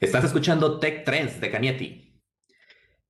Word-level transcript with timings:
Estás 0.00 0.22
escuchando 0.22 0.78
Tech 0.78 1.04
Trends 1.04 1.40
de 1.40 1.50
Canieti. 1.50 2.22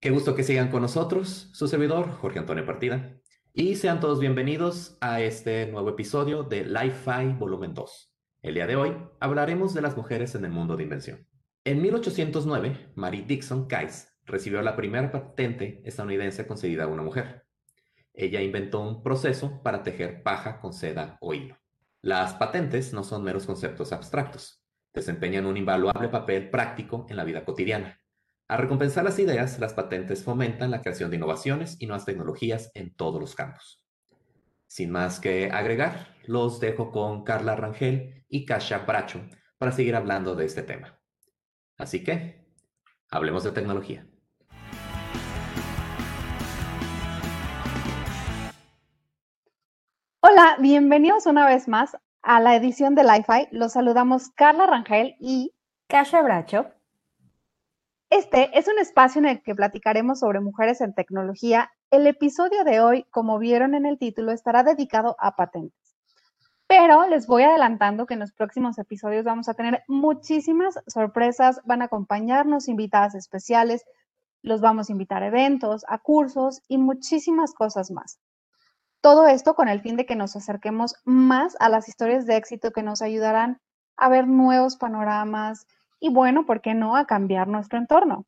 Qué 0.00 0.08
gusto 0.08 0.34
que 0.34 0.42
sigan 0.42 0.70
con 0.70 0.80
nosotros, 0.80 1.50
su 1.52 1.68
servidor, 1.68 2.12
Jorge 2.12 2.38
Antonio 2.38 2.64
Partida. 2.64 3.20
Y 3.52 3.74
sean 3.74 4.00
todos 4.00 4.20
bienvenidos 4.20 4.96
a 5.02 5.20
este 5.20 5.66
nuevo 5.66 5.90
episodio 5.90 6.44
de 6.44 6.64
Li-Fi 6.64 7.34
Volumen 7.38 7.74
2. 7.74 8.14
El 8.40 8.54
día 8.54 8.66
de 8.66 8.76
hoy 8.76 8.96
hablaremos 9.20 9.74
de 9.74 9.82
las 9.82 9.98
mujeres 9.98 10.34
en 10.34 10.46
el 10.46 10.50
mundo 10.50 10.78
de 10.78 10.84
invención. 10.84 11.28
En 11.62 11.82
1809, 11.82 12.92
Mary 12.94 13.20
Dixon 13.20 13.68
Kies 13.68 14.08
recibió 14.24 14.62
la 14.62 14.74
primera 14.74 15.12
patente 15.12 15.82
estadounidense 15.84 16.46
concedida 16.46 16.84
a 16.84 16.88
una 16.88 17.02
mujer. 17.02 17.44
Ella 18.14 18.40
inventó 18.40 18.80
un 18.80 19.02
proceso 19.02 19.62
para 19.62 19.82
tejer 19.82 20.22
paja 20.22 20.58
con 20.58 20.72
seda 20.72 21.18
o 21.20 21.34
hilo. 21.34 21.58
Las 22.00 22.32
patentes 22.32 22.94
no 22.94 23.04
son 23.04 23.24
meros 23.24 23.44
conceptos 23.44 23.92
abstractos, 23.92 24.64
desempeñan 24.98 25.46
un 25.46 25.56
invaluable 25.56 26.08
papel 26.08 26.50
práctico 26.50 27.06
en 27.08 27.16
la 27.16 27.24
vida 27.24 27.44
cotidiana. 27.44 28.00
A 28.48 28.56
recompensar 28.56 29.04
las 29.04 29.18
ideas, 29.18 29.58
las 29.58 29.74
patentes 29.74 30.24
fomentan 30.24 30.70
la 30.70 30.80
creación 30.80 31.10
de 31.10 31.16
innovaciones 31.16 31.76
y 31.80 31.86
nuevas 31.86 32.04
tecnologías 32.04 32.70
en 32.74 32.94
todos 32.94 33.20
los 33.20 33.34
campos. 33.34 33.84
Sin 34.66 34.90
más 34.90 35.20
que 35.20 35.50
agregar, 35.50 36.14
los 36.24 36.60
dejo 36.60 36.90
con 36.90 37.24
Carla 37.24 37.56
Rangel 37.56 38.24
y 38.28 38.44
Kasia 38.44 38.78
Bracho 38.78 39.20
para 39.58 39.72
seguir 39.72 39.96
hablando 39.96 40.34
de 40.34 40.46
este 40.46 40.62
tema. 40.62 40.98
Así 41.76 42.02
que, 42.02 42.46
hablemos 43.10 43.44
de 43.44 43.52
tecnología. 43.52 44.06
Hola, 50.20 50.56
bienvenidos 50.60 51.26
una 51.26 51.46
vez 51.46 51.68
más 51.68 51.96
a 52.22 52.40
la 52.40 52.56
edición 52.56 52.94
de 52.94 53.04
Li-Fi. 53.04 53.48
Los 53.52 53.72
saludamos 53.72 54.30
Carla 54.30 54.66
Rangel 54.66 55.16
y 55.20 55.54
Kasia 55.86 56.22
Bracho. 56.22 56.66
Este 58.10 58.58
es 58.58 58.68
un 58.68 58.78
espacio 58.78 59.18
en 59.18 59.26
el 59.26 59.42
que 59.42 59.54
platicaremos 59.54 60.20
sobre 60.20 60.40
mujeres 60.40 60.80
en 60.80 60.94
tecnología. 60.94 61.70
El 61.90 62.06
episodio 62.06 62.64
de 62.64 62.80
hoy, 62.80 63.04
como 63.10 63.38
vieron 63.38 63.74
en 63.74 63.86
el 63.86 63.98
título, 63.98 64.32
estará 64.32 64.62
dedicado 64.62 65.16
a 65.18 65.36
patentes. 65.36 65.96
Pero 66.66 67.06
les 67.06 67.26
voy 67.26 67.42
adelantando 67.42 68.06
que 68.06 68.14
en 68.14 68.20
los 68.20 68.32
próximos 68.32 68.78
episodios 68.78 69.24
vamos 69.24 69.48
a 69.48 69.54
tener 69.54 69.82
muchísimas 69.88 70.78
sorpresas, 70.86 71.60
van 71.64 71.82
a 71.82 71.86
acompañarnos 71.86 72.68
invitadas 72.68 73.14
especiales, 73.14 73.84
los 74.42 74.60
vamos 74.60 74.88
a 74.88 74.92
invitar 74.92 75.22
a 75.22 75.28
eventos, 75.28 75.84
a 75.88 75.98
cursos 75.98 76.62
y 76.68 76.78
muchísimas 76.78 77.54
cosas 77.54 77.90
más. 77.90 78.20
Todo 79.00 79.28
esto 79.28 79.54
con 79.54 79.68
el 79.68 79.80
fin 79.80 79.96
de 79.96 80.06
que 80.06 80.16
nos 80.16 80.34
acerquemos 80.34 80.96
más 81.04 81.56
a 81.60 81.68
las 81.68 81.88
historias 81.88 82.26
de 82.26 82.36
éxito 82.36 82.72
que 82.72 82.82
nos 82.82 83.00
ayudarán 83.00 83.60
a 83.96 84.08
ver 84.08 84.26
nuevos 84.26 84.76
panoramas 84.76 85.66
y 86.00 86.12
bueno, 86.12 86.46
¿por 86.46 86.60
qué 86.60 86.74
no? 86.74 86.96
A 86.96 87.06
cambiar 87.06 87.46
nuestro 87.46 87.78
entorno. 87.78 88.24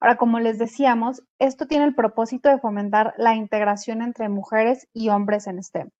Ahora, 0.00 0.16
como 0.16 0.40
les 0.40 0.58
decíamos, 0.58 1.22
esto 1.38 1.66
tiene 1.66 1.84
el 1.84 1.94
propósito 1.94 2.48
de 2.48 2.58
fomentar 2.58 3.12
la 3.18 3.34
integración 3.34 4.00
entre 4.00 4.30
mujeres 4.30 4.88
y 4.94 5.10
hombres 5.10 5.46
en 5.46 5.62
STEM. 5.62 5.90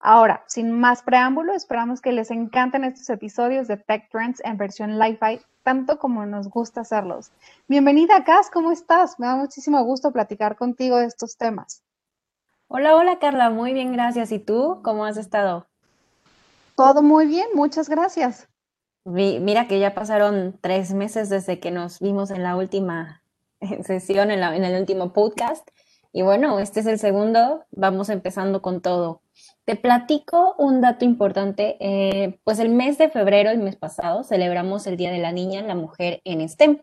Ahora, 0.00 0.44
sin 0.46 0.70
más 0.70 1.02
preámbulo, 1.02 1.54
esperamos 1.54 2.02
que 2.02 2.12
les 2.12 2.30
encanten 2.30 2.84
estos 2.84 3.08
episodios 3.08 3.68
de 3.68 3.78
Tech 3.78 4.10
Trends 4.10 4.42
en 4.44 4.58
versión 4.58 4.98
Li-Fi, 4.98 5.40
tanto 5.62 5.98
como 5.98 6.26
nos 6.26 6.50
gusta 6.50 6.82
hacerlos. 6.82 7.32
Bienvenida, 7.68 8.22
Cas, 8.24 8.50
¿cómo 8.50 8.70
estás? 8.70 9.18
Me 9.18 9.26
da 9.26 9.36
muchísimo 9.36 9.82
gusto 9.82 10.12
platicar 10.12 10.56
contigo 10.56 10.98
de 10.98 11.06
estos 11.06 11.38
temas. 11.38 11.83
Hola, 12.76 12.96
hola 12.96 13.20
Carla, 13.20 13.50
muy 13.50 13.72
bien, 13.72 13.92
gracias. 13.92 14.32
¿Y 14.32 14.40
tú 14.40 14.80
cómo 14.82 15.04
has 15.04 15.16
estado? 15.16 15.68
Todo 16.74 17.04
muy 17.04 17.28
bien, 17.28 17.46
muchas 17.54 17.88
gracias. 17.88 18.48
mira 19.04 19.68
que 19.68 19.78
ya 19.78 19.94
pasaron 19.94 20.58
tres 20.60 20.92
meses 20.92 21.28
desde 21.28 21.60
que 21.60 21.70
nos 21.70 22.00
vimos 22.00 22.32
en 22.32 22.42
la 22.42 22.56
última 22.56 23.22
sesión, 23.84 24.32
en, 24.32 24.42
el 24.42 24.80
último 24.80 25.12
podcast. 25.12 25.68
Y 26.12 26.22
bueno, 26.22 26.58
este 26.58 26.80
es 26.80 26.86
el 26.86 26.98
segundo, 26.98 27.64
vamos 27.70 28.08
empezando 28.08 28.60
con 28.60 28.80
todo. 28.80 29.22
Te 29.64 29.76
platico 29.76 30.56
un 30.58 30.80
dato 30.80 31.04
importante. 31.04 31.76
Eh, 31.78 32.40
pues 32.42 32.58
el 32.58 32.70
mes 32.70 32.98
de 32.98 33.08
febrero, 33.08 33.50
el 33.50 33.58
mes 33.58 33.76
pasado, 33.76 34.24
celebramos 34.24 34.88
el 34.88 34.96
Día 34.96 35.12
de 35.12 35.18
la 35.18 35.30
Niña, 35.30 35.62
la 35.62 35.76
Mujer 35.76 36.22
en 36.24 36.48
STEM. 36.48 36.82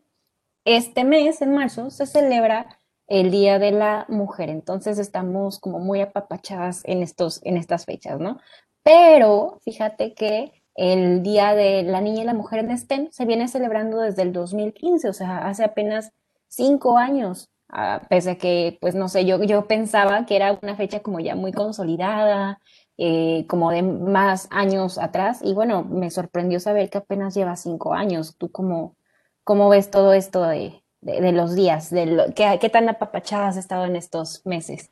Este 0.64 1.04
mes, 1.04 1.42
en 1.42 1.54
marzo, 1.54 1.90
se 1.90 2.06
celebra 2.06 2.81
el 3.12 3.30
Día 3.30 3.60
de 3.60 3.72
la 3.72 4.06
Mujer. 4.08 4.50
Entonces 4.50 4.98
estamos 4.98 5.60
como 5.60 5.80
muy 5.80 6.00
apapachadas 6.00 6.82
en, 6.86 7.04
estos, 7.04 7.42
en 7.44 7.58
estas 7.58 7.84
fechas, 7.86 8.22
¿no? 8.22 8.40
Pero 8.84 9.60
fíjate 9.66 10.14
que 10.14 10.64
el 10.76 11.22
Día 11.22 11.54
de 11.54 11.84
la 11.84 12.00
Niña 12.00 12.22
y 12.24 12.26
la 12.26 12.34
Mujer 12.34 12.60
en 12.60 12.78
STEM 12.78 13.10
se 13.12 13.26
viene 13.26 13.50
celebrando 13.50 14.00
desde 14.00 14.22
el 14.22 14.32
2015, 14.32 15.10
o 15.10 15.14
sea, 15.14 15.40
hace 15.50 15.66
apenas 15.66 16.14
cinco 16.48 16.98
años. 16.98 17.50
Ah, 17.68 18.02
pese 18.10 18.32
a 18.32 18.38
que, 18.38 18.78
pues 18.80 18.96
no 18.96 19.10
sé, 19.10 19.26
yo, 19.26 19.44
yo 19.44 19.68
pensaba 19.68 20.26
que 20.26 20.38
era 20.38 20.58
una 20.62 20.78
fecha 20.78 21.02
como 21.02 21.20
ya 21.20 21.36
muy 21.36 21.52
consolidada, 21.52 22.60
eh, 22.98 23.46
como 23.50 23.72
de 23.72 23.82
más 23.84 24.48
años 24.52 24.98
atrás, 24.98 25.42
y 25.44 25.54
bueno, 25.54 25.84
me 25.84 26.10
sorprendió 26.12 26.60
saber 26.62 26.90
que 26.90 27.00
apenas 27.00 27.36
lleva 27.36 27.58
cinco 27.58 27.94
años. 27.94 28.38
¿Tú 28.38 28.52
cómo, 28.52 28.96
cómo 29.44 29.70
ves 29.70 29.92
todo 29.92 30.14
esto 30.14 30.44
de, 30.44 30.81
de, 31.02 31.32
los 31.32 31.56
días, 31.56 31.90
de 31.90 32.06
lo, 32.06 32.24
¿qué, 32.34 32.70
tan 32.72 32.88
apapachada 32.88 33.48
has 33.48 33.58
estado 33.58 33.86
en 33.86 33.96
estos 33.96 34.46
meses. 34.46 34.90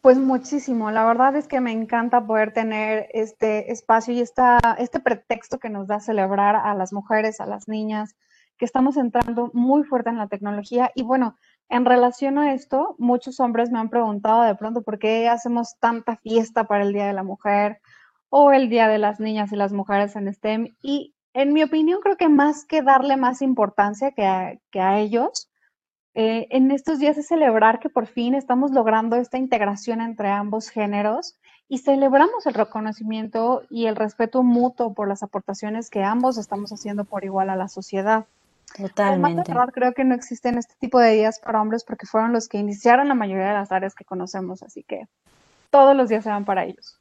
Pues 0.00 0.18
muchísimo. 0.18 0.90
La 0.90 1.06
verdad 1.06 1.34
es 1.34 1.48
que 1.48 1.62
me 1.62 1.72
encanta 1.72 2.26
poder 2.26 2.52
tener 2.52 3.08
este 3.14 3.72
espacio 3.72 4.12
y 4.12 4.20
esta, 4.20 4.58
este 4.76 5.00
pretexto 5.00 5.58
que 5.58 5.70
nos 5.70 5.86
da 5.86 5.98
celebrar 5.98 6.56
a 6.56 6.74
las 6.74 6.92
mujeres, 6.92 7.40
a 7.40 7.46
las 7.46 7.68
niñas, 7.68 8.14
que 8.58 8.66
estamos 8.66 8.98
entrando 8.98 9.50
muy 9.54 9.82
fuerte 9.82 10.10
en 10.10 10.18
la 10.18 10.28
tecnología. 10.28 10.90
Y 10.94 11.04
bueno, 11.04 11.36
en 11.70 11.86
relación 11.86 12.38
a 12.38 12.52
esto, 12.52 12.96
muchos 12.98 13.40
hombres 13.40 13.70
me 13.70 13.78
han 13.78 13.88
preguntado 13.88 14.42
de 14.42 14.54
pronto 14.54 14.82
por 14.82 14.98
qué 14.98 15.26
hacemos 15.26 15.76
tanta 15.80 16.16
fiesta 16.16 16.64
para 16.64 16.84
el 16.84 16.92
Día 16.92 17.06
de 17.06 17.14
la 17.14 17.22
Mujer 17.22 17.80
o 18.28 18.52
el 18.52 18.68
Día 18.68 18.88
de 18.88 18.98
las 18.98 19.20
Niñas 19.20 19.52
y 19.52 19.56
las 19.56 19.72
Mujeres 19.72 20.16
en 20.16 20.30
STEM. 20.30 20.76
Y 20.82 21.13
en 21.34 21.52
mi 21.52 21.62
opinión, 21.62 22.00
creo 22.00 22.16
que 22.16 22.28
más 22.28 22.64
que 22.64 22.82
darle 22.82 23.16
más 23.16 23.42
importancia 23.42 24.12
que 24.12 24.24
a, 24.24 24.98
ellos, 24.98 25.50
eh, 26.14 26.46
en 26.50 26.70
estos 26.70 27.00
días 27.00 27.18
es 27.18 27.26
celebrar 27.26 27.80
que 27.80 27.90
por 27.90 28.06
fin 28.06 28.34
estamos 28.34 28.70
logrando 28.70 29.16
esta 29.16 29.36
integración 29.36 30.00
entre 30.00 30.30
ambos 30.30 30.70
géneros 30.70 31.36
y 31.68 31.78
celebramos 31.78 32.46
el 32.46 32.54
reconocimiento 32.54 33.62
y 33.68 33.86
el 33.86 33.96
respeto 33.96 34.44
mutuo 34.44 34.94
por 34.94 35.08
las 35.08 35.24
aportaciones 35.24 35.90
que 35.90 36.04
ambos 36.04 36.38
estamos 36.38 36.72
haciendo 36.72 37.04
por 37.04 37.24
igual 37.24 37.50
a 37.50 37.56
la 37.56 37.68
sociedad. 37.68 38.26
Totalmente. 38.76 39.02
Además, 39.02 39.46
de 39.46 39.52
verdad, 39.52 39.72
creo 39.72 39.92
que 39.92 40.04
no 40.04 40.14
existen 40.14 40.56
este 40.56 40.74
tipo 40.78 41.00
de 41.00 41.12
días 41.12 41.40
para 41.40 41.60
hombres 41.60 41.84
porque 41.84 42.06
fueron 42.06 42.32
los 42.32 42.48
que 42.48 42.58
iniciaron 42.58 43.08
la 43.08 43.14
mayoría 43.14 43.48
de 43.48 43.54
las 43.54 43.72
áreas 43.72 43.94
que 43.94 44.04
conocemos, 44.04 44.62
así 44.62 44.84
que 44.84 45.08
todos 45.70 45.96
los 45.96 46.08
días 46.08 46.22
se 46.22 46.30
van 46.30 46.44
para 46.44 46.64
ellos. 46.64 47.00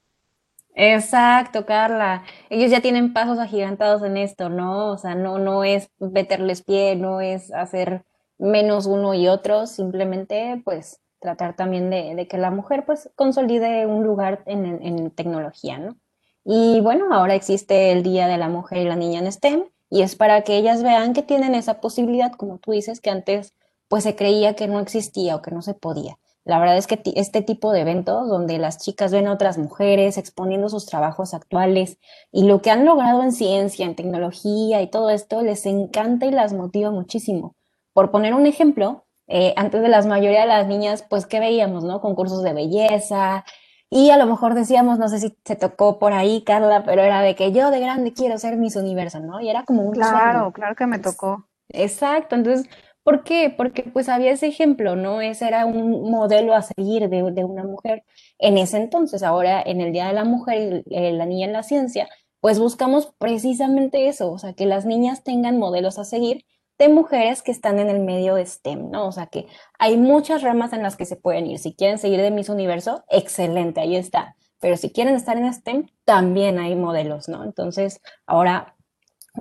Exacto, 0.76 1.66
Carla. 1.66 2.24
Ellos 2.50 2.72
ya 2.72 2.82
tienen 2.82 3.14
pasos 3.14 3.38
agigantados 3.40 4.02
en 4.04 4.18
esto, 4.18 4.50
¿no? 4.50 4.92
O 4.92 4.98
sea, 4.98 5.14
no, 5.16 5.38
no 5.38 5.64
es 5.64 5.90
meterles 6.00 6.64
pie, 6.64 6.96
no 6.96 7.22
es 7.22 7.52
hacer 7.54 8.04
menos 8.40 8.88
uno 8.88 9.14
y 9.14 9.28
otro, 9.28 9.68
simplemente 9.68 10.62
pues 10.66 11.00
tratar 11.20 11.56
también 11.56 11.90
de, 11.90 12.28
que 12.28 12.38
la 12.38 12.52
mujer 12.52 12.86
pues 12.86 13.10
consolide 13.16 13.86
un 13.86 14.04
lugar 14.04 14.44
en, 14.46 14.66
en, 14.66 15.12
tecnología, 15.12 15.78
¿no? 15.78 15.96
Y 16.44 16.82
bueno, 16.82 17.14
ahora 17.14 17.36
existe 17.36 17.92
el 17.92 18.04
Día 18.04 18.28
de 18.28 18.38
la 18.38 18.50
Mujer 18.50 18.80
y 18.80 18.86
la 18.86 18.98
Niña 18.98 19.20
en 19.20 19.32
STEM 19.32 19.64
y 19.90 20.02
es 20.02 20.16
para 20.16 20.42
que 20.42 20.58
ellas 20.58 20.84
vean 20.84 21.14
que 21.14 21.22
tienen 21.22 21.56
esa 21.56 21.80
posibilidad, 21.80 22.34
como 22.34 22.58
tú 22.58 22.72
dices, 22.72 23.00
que 23.00 23.12
antes 23.12 23.54
pues 23.88 24.04
se 24.04 24.16
creía 24.16 24.56
que 24.56 24.68
no 24.68 24.80
existía 24.80 25.36
o 25.36 25.42
que 25.42 25.52
no 25.52 25.62
se 25.62 25.76
podía. 25.76 26.18
La 26.46 26.60
verdad 26.60 26.78
es 26.78 26.88
que 26.88 27.02
este 27.16 27.42
tipo 27.42 27.72
de 27.72 27.82
eventos 27.82 28.28
donde 28.28 28.58
las 28.58 28.78
chicas 28.78 29.12
ven 29.12 29.28
a 29.28 29.34
otras 29.34 29.58
mujeres 29.58 30.18
exponiendo 30.18 30.68
sus 30.68 30.86
trabajos 30.86 31.34
actuales 31.34 31.98
y 32.32 32.44
lo 32.46 32.62
que 32.62 32.70
han 32.70 32.86
logrado 32.86 33.24
en 33.24 33.32
ciencia, 33.32 33.86
en 33.86 33.96
tecnología 33.96 34.82
y 34.82 34.90
todo 34.90 35.10
esto 35.10 35.42
les 35.42 35.66
encanta 35.66 36.26
y 36.26 36.32
las 36.32 36.54
motiva 36.54 36.92
muchísimo. 36.92 37.56
Por 37.94 38.12
poner 38.12 38.34
un 38.34 38.46
ejemplo, 38.46 39.06
eh, 39.28 39.54
antes 39.56 39.82
de 39.82 39.88
las 39.88 40.06
mayoría 40.06 40.42
de 40.42 40.48
las 40.48 40.68
niñas, 40.68 41.06
pues, 41.10 41.26
¿qué 41.26 41.40
veíamos, 41.40 41.86
no? 41.86 42.02
Concursos 42.02 42.44
de 42.44 42.54
belleza 42.54 43.46
y 43.90 44.10
a 44.10 44.18
lo 44.18 44.26
mejor 44.26 44.56
decíamos, 44.56 44.98
no 44.98 45.08
sé 45.08 45.20
si 45.20 45.38
se 45.46 45.56
tocó 45.56 46.00
por 46.00 46.14
ahí, 46.14 46.44
Carla, 46.44 46.84
pero 46.84 47.04
era 47.04 47.22
de 47.22 47.36
que 47.36 47.52
yo 47.52 47.70
de 47.70 47.80
grande 47.80 48.12
quiero 48.12 48.40
ser 48.40 48.58
Miss 48.58 48.76
Universo, 48.76 49.20
¿no? 49.20 49.40
Y 49.40 49.50
era 49.50 49.64
como 49.66 49.84
un 49.84 49.94
Claro, 49.94 50.52
claro 50.52 50.76
que 50.76 50.88
me 50.88 51.00
tocó. 51.00 51.48
Exacto, 51.70 52.36
entonces 52.36 52.68
¿Por 53.04 53.24
qué? 53.24 53.54
Porque 53.56 53.84
pues 53.84 54.08
había 54.10 54.32
ese 54.32 54.48
ejemplo, 54.48 54.96
¿no? 54.96 55.22
Ese 55.22 55.48
era 55.48 55.66
un 55.66 56.10
modelo 56.10 56.54
a 56.54 56.62
seguir 56.62 57.10
de, 57.10 57.24
una 57.24 57.64
mujer 57.64 58.04
en 58.40 58.58
ese 58.58 58.78
entonces. 58.78 59.24
Ahora, 59.24 59.62
en 59.62 59.82
el 59.82 59.92
Día 59.92 60.08
de 60.08 60.14
la 60.14 60.24
Mujer 60.24 60.84
y 60.86 61.12
la 61.12 61.26
Niña 61.26 61.48
en 61.48 61.54
la 61.54 61.64
Ciencia, 61.64 62.08
pues 62.40 62.60
buscamos 62.60 63.14
precisamente 63.20 64.08
eso, 64.08 64.32
o 64.32 64.40
sea, 64.40 64.54
que 64.54 64.66
las 64.66 64.86
niñas 64.86 65.24
tengan 65.24 65.60
modelos 65.60 66.00
a 66.00 66.06
seguir 66.06 66.46
de 66.78 66.90
mujeres 66.90 67.42
que 67.42 67.52
están 67.52 67.80
en 67.80 67.90
el 67.90 68.00
medio 68.00 68.38
STEM, 68.44 68.90
¿no? 68.92 69.08
O 69.08 69.12
sea, 69.12 69.28
que 69.28 69.48
hay 69.80 69.98
muchas 69.98 70.42
ramas 70.42 70.74
en 70.74 70.84
las 70.84 70.96
que 70.98 71.06
se 71.06 71.16
pueden 71.16 71.48
ir. 71.48 71.60
Si 71.60 71.74
quieren 71.76 71.98
seguir 72.00 72.22
de 72.22 72.32
Miss 72.32 72.50
Universo, 72.50 73.04
excelente, 73.10 73.82
ahí 73.82 73.96
está. 73.96 74.36
Pero 74.60 74.78
si 74.78 74.92
quieren 74.92 75.16
estar 75.16 75.38
en 75.38 75.54
STEM, 75.54 75.88
también 76.06 76.60
hay 76.60 76.76
modelos, 76.76 77.30
¿no? 77.30 77.44
Entonces, 77.44 78.02
ahora 78.26 78.76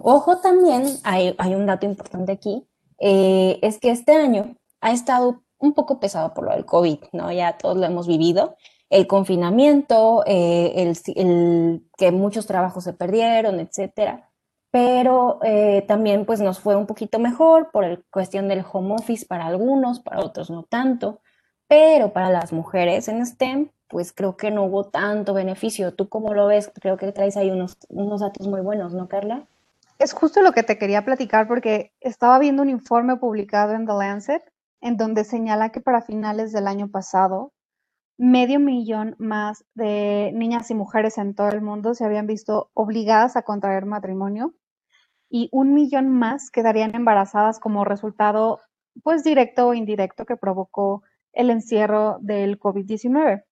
Ojo 0.01 0.39
también, 0.41 0.87
hay 1.05 1.55
un 1.55 1.67
dato 1.67 1.85
importante 1.85 2.33
aquí, 2.33 2.67
eh, 3.05 3.59
es 3.63 3.81
que 3.81 3.91
este 3.91 4.13
año 4.13 4.55
ha 4.81 4.93
estado 4.93 5.43
un 5.59 5.75
poco 5.75 5.99
pesado 5.99 6.35
por 6.35 6.45
lo 6.45 6.53
del 6.53 6.65
COVID, 6.65 6.99
¿no? 7.13 7.33
Ya 7.33 7.59
todos 7.59 7.77
lo 7.77 7.85
hemos 7.85 8.07
vivido, 8.07 8.57
el 8.91 9.09
confinamiento, 9.09 10.23
eh, 10.25 10.73
el, 11.17 11.83
que 11.97 12.13
muchos 12.13 12.47
trabajos 12.47 12.85
se 12.85 12.93
perdieron, 12.93 13.59
etcétera. 13.59 14.31
Pero 14.71 15.41
eh, 15.43 15.85
también 15.89 16.25
pues 16.27 16.41
nos 16.41 16.61
fue 16.61 16.77
un 16.77 16.87
poquito 16.87 17.19
mejor 17.19 17.71
por 17.73 17.85
el 17.85 18.05
cuestión 18.11 18.49
del 18.49 18.65
home 18.71 18.95
office 18.95 19.27
para 19.27 19.47
algunos, 19.47 20.01
para 20.01 20.21
otros 20.21 20.51
no 20.51 20.63
tanto. 20.63 21.21
Pero 21.69 22.13
para 22.13 22.31
las 22.31 22.53
mujeres 22.53 23.09
en 23.09 23.27
STEM, 23.27 23.71
pues 23.89 24.13
creo 24.13 24.37
que 24.37 24.51
no 24.53 24.65
hubo 24.65 24.85
tanto 24.85 25.35
beneficio. 25.35 25.95
¿Tú 25.95 26.09
cómo 26.09 26.35
lo 26.35 26.47
ves? 26.47 26.71
Creo 26.81 26.97
que 26.97 27.11
traes 27.13 27.37
ahí 27.37 27.51
unos, 27.51 27.79
unos 27.89 28.21
datos 28.21 28.47
muy 28.47 28.61
buenos, 28.61 28.95
¿no, 28.95 29.09
Carla? 29.09 29.47
Es 30.03 30.15
justo 30.15 30.43
lo 30.43 30.51
que 30.51 30.65
te 30.65 30.79
quería 30.79 31.05
platicar 31.05 31.47
porque 31.47 31.93
estaba 32.01 32.41
viendo 32.41 32.63
un 32.63 32.69
informe 32.69 33.19
publicado 33.19 33.75
en 33.75 33.87
The 33.87 33.93
Lancet 33.93 34.43
en 34.81 34.97
donde 34.97 35.23
señala 35.23 35.71
que 35.71 35.81
para 35.81 36.03
finales 36.03 36.51
del 36.51 36.67
año 36.67 36.91
pasado, 36.91 37.53
medio 38.19 38.59
millón 38.59 39.15
más 39.21 39.65
de 39.75 40.33
niñas 40.35 40.73
y 40.73 40.75
mujeres 40.75 41.19
en 41.19 41.37
todo 41.37 41.51
el 41.51 41.63
mundo 41.63 41.95
se 41.95 42.05
habían 42.05 42.27
visto 42.27 42.73
obligadas 42.75 43.37
a 43.37 43.43
contraer 43.43 43.87
matrimonio 43.87 44.55
y 45.31 45.49
un 45.53 45.73
millón 45.73 46.09
más 46.09 46.51
quedarían 46.51 46.97
embarazadas 46.97 47.61
como 47.61 47.85
resultado, 47.85 48.59
pues 49.05 49.23
directo 49.23 49.69
o 49.69 49.75
indirecto, 49.75 50.27
que 50.27 50.37
provocó 50.37 51.05
el 51.33 51.49
encierro 51.49 52.19
del 52.21 52.59
COVID-19. 52.59 53.45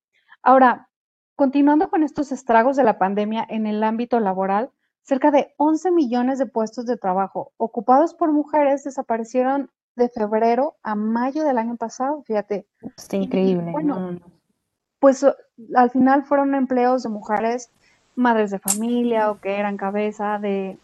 Ahora, 0.43 0.88
continuando 1.37 1.91
con 1.91 2.02
estos 2.02 2.32
estragos 2.32 2.76
de 2.76 2.82
la 2.82 2.99
pandemia 2.99 3.47
en 3.49 3.69
el 3.69 3.85
ámbito 3.85 4.19
laboral, 4.19 4.73
cerca 5.02 5.31
de 5.31 5.55
11 5.56 5.91
millones 5.91 6.38
de 6.38 6.47
puestos 6.47 6.87
de 6.87 6.97
trabajo 6.97 7.52
ocupados 7.56 8.14
por 8.14 8.32
mujeres 8.32 8.85
desaparecieron 8.85 9.70
de 9.97 10.08
febrero 10.08 10.76
a 10.82 10.94
mayo 10.94 11.44
del 11.44 11.58
año 11.58 11.76
pasado, 11.76 12.23
fíjate. 12.23 12.67
Está 12.97 13.17
increíble. 13.17 13.73
bueno, 13.73 14.19
pues 14.99 15.26
al 15.75 15.91
final 15.91 16.25
fueron 16.25 16.55
empleos 16.55 17.02
de 17.02 17.08
mujeres 17.08 17.70
madres 18.14 18.50
de 18.50 18.58
familia 18.58 19.31
o 19.31 19.41
que 19.41 19.56
eran 19.58 19.76
cabeza 19.76 20.38
de, 20.38 20.79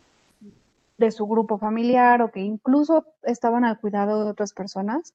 de 0.99 1.11
su 1.11 1.27
grupo 1.27 1.59
familiar 1.59 2.23
o 2.23 2.31
que 2.31 2.41
incluso 2.41 3.05
estaban 3.23 3.65
al 3.65 3.79
cuidado 3.79 4.25
de 4.25 4.31
otras 4.31 4.53
personas. 4.53 5.15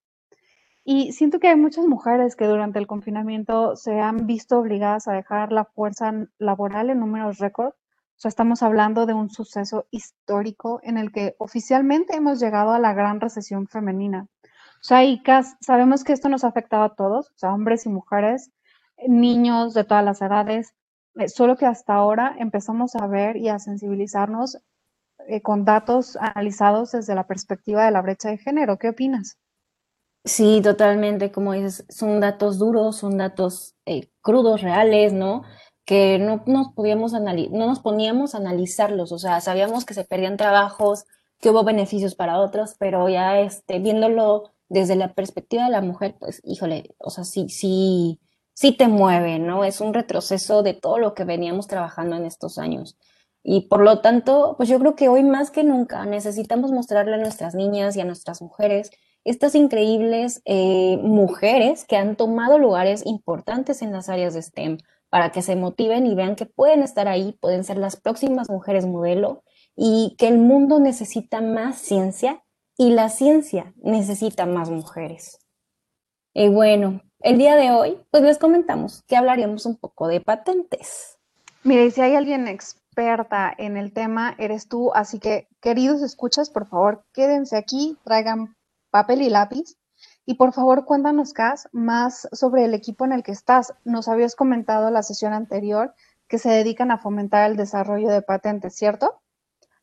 Y 0.84 1.12
siento 1.12 1.40
que 1.40 1.48
hay 1.48 1.56
muchas 1.56 1.86
mujeres 1.86 2.36
que 2.36 2.46
durante 2.46 2.80
el 2.80 2.88
confinamiento 2.88 3.76
se 3.76 4.00
han 4.00 4.26
visto 4.26 4.58
obligadas 4.58 5.08
a 5.08 5.14
dejar 5.14 5.52
la 5.52 5.66
fuerza 5.66 6.12
laboral 6.40 6.90
en 6.90 7.00
números 7.00 7.38
récord. 7.38 7.74
Sea, 8.22 8.30
estamos 8.30 8.62
hablando 8.62 9.08
de 9.08 9.16
un 9.16 9.32
suceso 9.32 9.88
histórico 9.90 10.80
en 10.84 11.00
el 11.00 11.12
que 11.12 11.34
oficialmente 11.40 12.16
hemos 12.16 12.40
llegado 12.40 12.72
a 12.72 12.78
la 12.78 12.94
gran 12.94 13.20
recesión 13.20 13.66
femenina. 13.66 14.28
O 14.44 14.84
sea, 14.84 15.04
y 15.04 15.24
sabemos 15.60 16.04
que 16.04 16.14
esto 16.14 16.30
nos 16.30 16.44
ha 16.44 16.50
afectado 16.50 16.84
a 16.84 16.94
todos, 16.94 17.32
o 17.32 17.38
sea, 17.38 17.52
hombres 17.52 17.88
y 17.88 17.90
mujeres, 17.90 18.52
niños 19.08 19.74
de 19.74 19.86
todas 19.86 20.06
las 20.06 20.22
edades, 20.22 20.76
eh, 21.16 21.30
solo 21.30 21.58
que 21.58 21.66
hasta 21.66 21.96
ahora 21.96 22.36
empezamos 22.38 22.96
a 22.96 23.08
ver 23.08 23.38
y 23.38 23.50
a 23.50 23.58
sensibilizarnos 23.58 24.60
eh, 25.28 25.42
con 25.42 25.66
datos 25.66 26.16
analizados 26.16 26.92
desde 26.92 27.16
la 27.16 27.26
perspectiva 27.26 27.86
de 27.86 27.92
la 27.92 28.04
brecha 28.04 28.30
de 28.30 28.38
género. 28.38 28.78
¿Qué 28.78 28.90
opinas? 28.90 29.40
Sí, 30.24 30.62
totalmente, 30.62 31.32
como 31.32 31.54
dices, 31.54 31.88
son 31.90 32.20
datos 32.20 32.60
duros, 32.60 32.98
son 32.98 33.18
datos 33.18 33.74
eh, 33.88 34.12
crudos, 34.22 34.62
reales, 34.62 35.12
¿no? 35.12 35.42
Que 35.86 36.20
no 36.20 36.44
nos 36.46 36.70
podíamos 36.74 37.14
no 37.14 37.68
nos 37.68 37.80
poníamos 37.80 38.36
a 38.36 38.38
analizarlos, 38.38 39.12
o 39.12 39.20
sea, 39.20 39.42
sabíamos 39.42 39.86
que 39.86 39.94
se 39.94 40.04
perdían 40.04 40.38
trabajos, 40.38 41.06
que 41.40 41.50
hubo 41.50 41.64
beneficios 41.64 42.16
para 42.16 42.40
otros, 42.40 42.76
pero 42.80 43.10
ya 43.10 43.40
este, 43.40 43.80
viéndolo 43.80 44.52
desde 44.70 44.96
la 44.96 45.14
perspectiva 45.14 45.66
de 45.66 45.72
la 45.72 45.82
mujer, 45.82 46.16
pues, 46.20 46.42
híjole, 46.46 46.96
o 46.98 47.10
sea, 47.10 47.24
sí, 47.26 47.50
sí, 47.50 48.20
sí 48.54 48.72
te 48.72 48.88
mueve, 48.88 49.40
¿no? 49.40 49.66
Es 49.66 49.82
un 49.82 49.94
retroceso 49.94 50.64
de 50.64 50.74
todo 50.74 50.98
lo 50.98 51.14
que 51.14 51.26
veníamos 51.26 51.68
trabajando 51.68 52.16
en 52.16 52.26
estos 52.26 52.58
años. 52.58 52.98
Y 53.44 53.62
por 53.68 53.82
lo 53.82 54.00
tanto, 54.00 54.54
pues 54.58 54.70
yo 54.70 54.80
creo 54.80 54.96
que 54.96 55.10
hoy 55.10 55.24
más 55.24 55.52
que 55.52 55.64
nunca 55.64 56.06
necesitamos 56.06 56.72
mostrarle 56.72 57.16
a 57.16 57.18
nuestras 57.18 57.56
niñas 57.56 57.98
y 57.98 58.02
a 58.02 58.06
nuestras 58.06 58.42
mujeres 58.42 58.92
estas 59.24 59.56
increíbles 59.56 60.42
eh, 60.46 60.98
mujeres 61.02 61.86
que 61.86 61.98
han 61.98 62.16
tomado 62.16 62.58
lugares 62.58 63.06
importantes 63.06 63.82
en 63.82 63.92
las 63.92 64.10
áreas 64.10 64.34
de 64.34 64.42
STEM 64.42 64.78
para 65.12 65.32
que 65.32 65.42
se 65.42 65.58
motiven 65.58 66.08
y 66.08 66.16
vean 66.16 66.38
que 66.38 66.46
pueden 66.46 66.82
estar 66.82 67.10
ahí, 67.10 67.38
pueden 67.42 67.66
ser 67.66 67.78
las 67.78 67.98
próximas 67.98 68.50
mujeres 68.50 68.86
modelo 68.88 69.44
y 69.76 70.16
que 70.18 70.30
el 70.30 70.38
mundo 70.38 70.80
necesita 70.80 71.42
más 71.42 71.78
ciencia 71.78 72.44
y 72.78 72.92
la 72.92 73.10
ciencia 73.10 73.74
necesita 73.84 74.46
más 74.46 74.70
mujeres. 74.70 75.38
Y 76.34 76.48
bueno, 76.48 77.02
el 77.20 77.38
día 77.38 77.58
de 77.58 77.72
hoy, 77.72 78.00
pues 78.10 78.24
les 78.24 78.38
comentamos 78.38 79.04
que 79.06 79.18
hablaríamos 79.18 79.66
un 79.66 79.76
poco 79.76 80.08
de 80.08 80.22
patentes. 80.22 81.18
Mire, 81.64 81.92
si 81.92 82.00
hay 82.00 82.16
alguien 82.16 82.48
experta 82.48 83.54
en 83.58 83.76
el 83.76 83.92
tema, 83.92 84.34
eres 84.40 84.70
tú, 84.70 84.94
así 84.94 85.20
que 85.20 85.50
queridos 85.60 86.02
escuchas, 86.04 86.50
por 86.50 86.68
favor, 86.68 87.04
quédense 87.14 87.58
aquí, 87.58 87.98
traigan 88.06 88.56
papel 88.92 89.22
y 89.24 89.30
lápiz. 89.30 89.76
Y 90.26 90.36
por 90.36 90.54
favor, 90.54 90.86
cuéntanos, 90.86 91.34
Cas, 91.34 91.68
más 91.72 92.28
sobre 92.32 92.66
el 92.66 92.74
equipo 92.74 93.06
en 93.06 93.12
el 93.12 93.24
que 93.24 93.32
estás. 93.32 93.74
Nos 93.84 94.08
habías 94.08 94.36
comentado 94.36 94.88
en 94.88 94.94
la 94.94 95.04
sesión 95.04 95.34
anterior 95.34 95.94
que 96.28 96.38
se 96.38 96.50
dedican 96.50 96.92
a 96.92 96.98
fomentar 96.98 97.50
el 97.50 97.58
desarrollo 97.58 98.10
de 98.10 98.22
patentes, 98.22 98.76
¿cierto? 98.76 99.22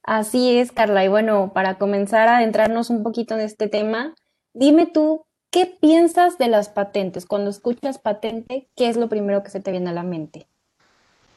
Así 0.02 0.58
es, 0.58 0.72
Carla. 0.72 1.04
Y 1.04 1.08
bueno, 1.08 1.52
para 1.52 1.76
comenzar 1.76 2.28
a 2.28 2.38
adentrarnos 2.38 2.88
un 2.88 3.02
poquito 3.02 3.34
en 3.34 3.40
este 3.40 3.68
tema, 3.68 4.14
dime 4.54 4.86
tú, 4.86 5.26
¿qué 5.50 5.66
piensas 5.66 6.38
de 6.38 6.48
las 6.48 6.68
patentes? 6.68 7.26
Cuando 7.26 7.50
escuchas 7.50 7.98
patente, 7.98 8.70
¿qué 8.76 8.88
es 8.88 8.96
lo 8.96 9.08
primero 9.08 9.42
que 9.42 9.50
se 9.50 9.60
te 9.60 9.70
viene 9.70 9.90
a 9.90 9.92
la 9.92 10.02
mente? 10.04 10.48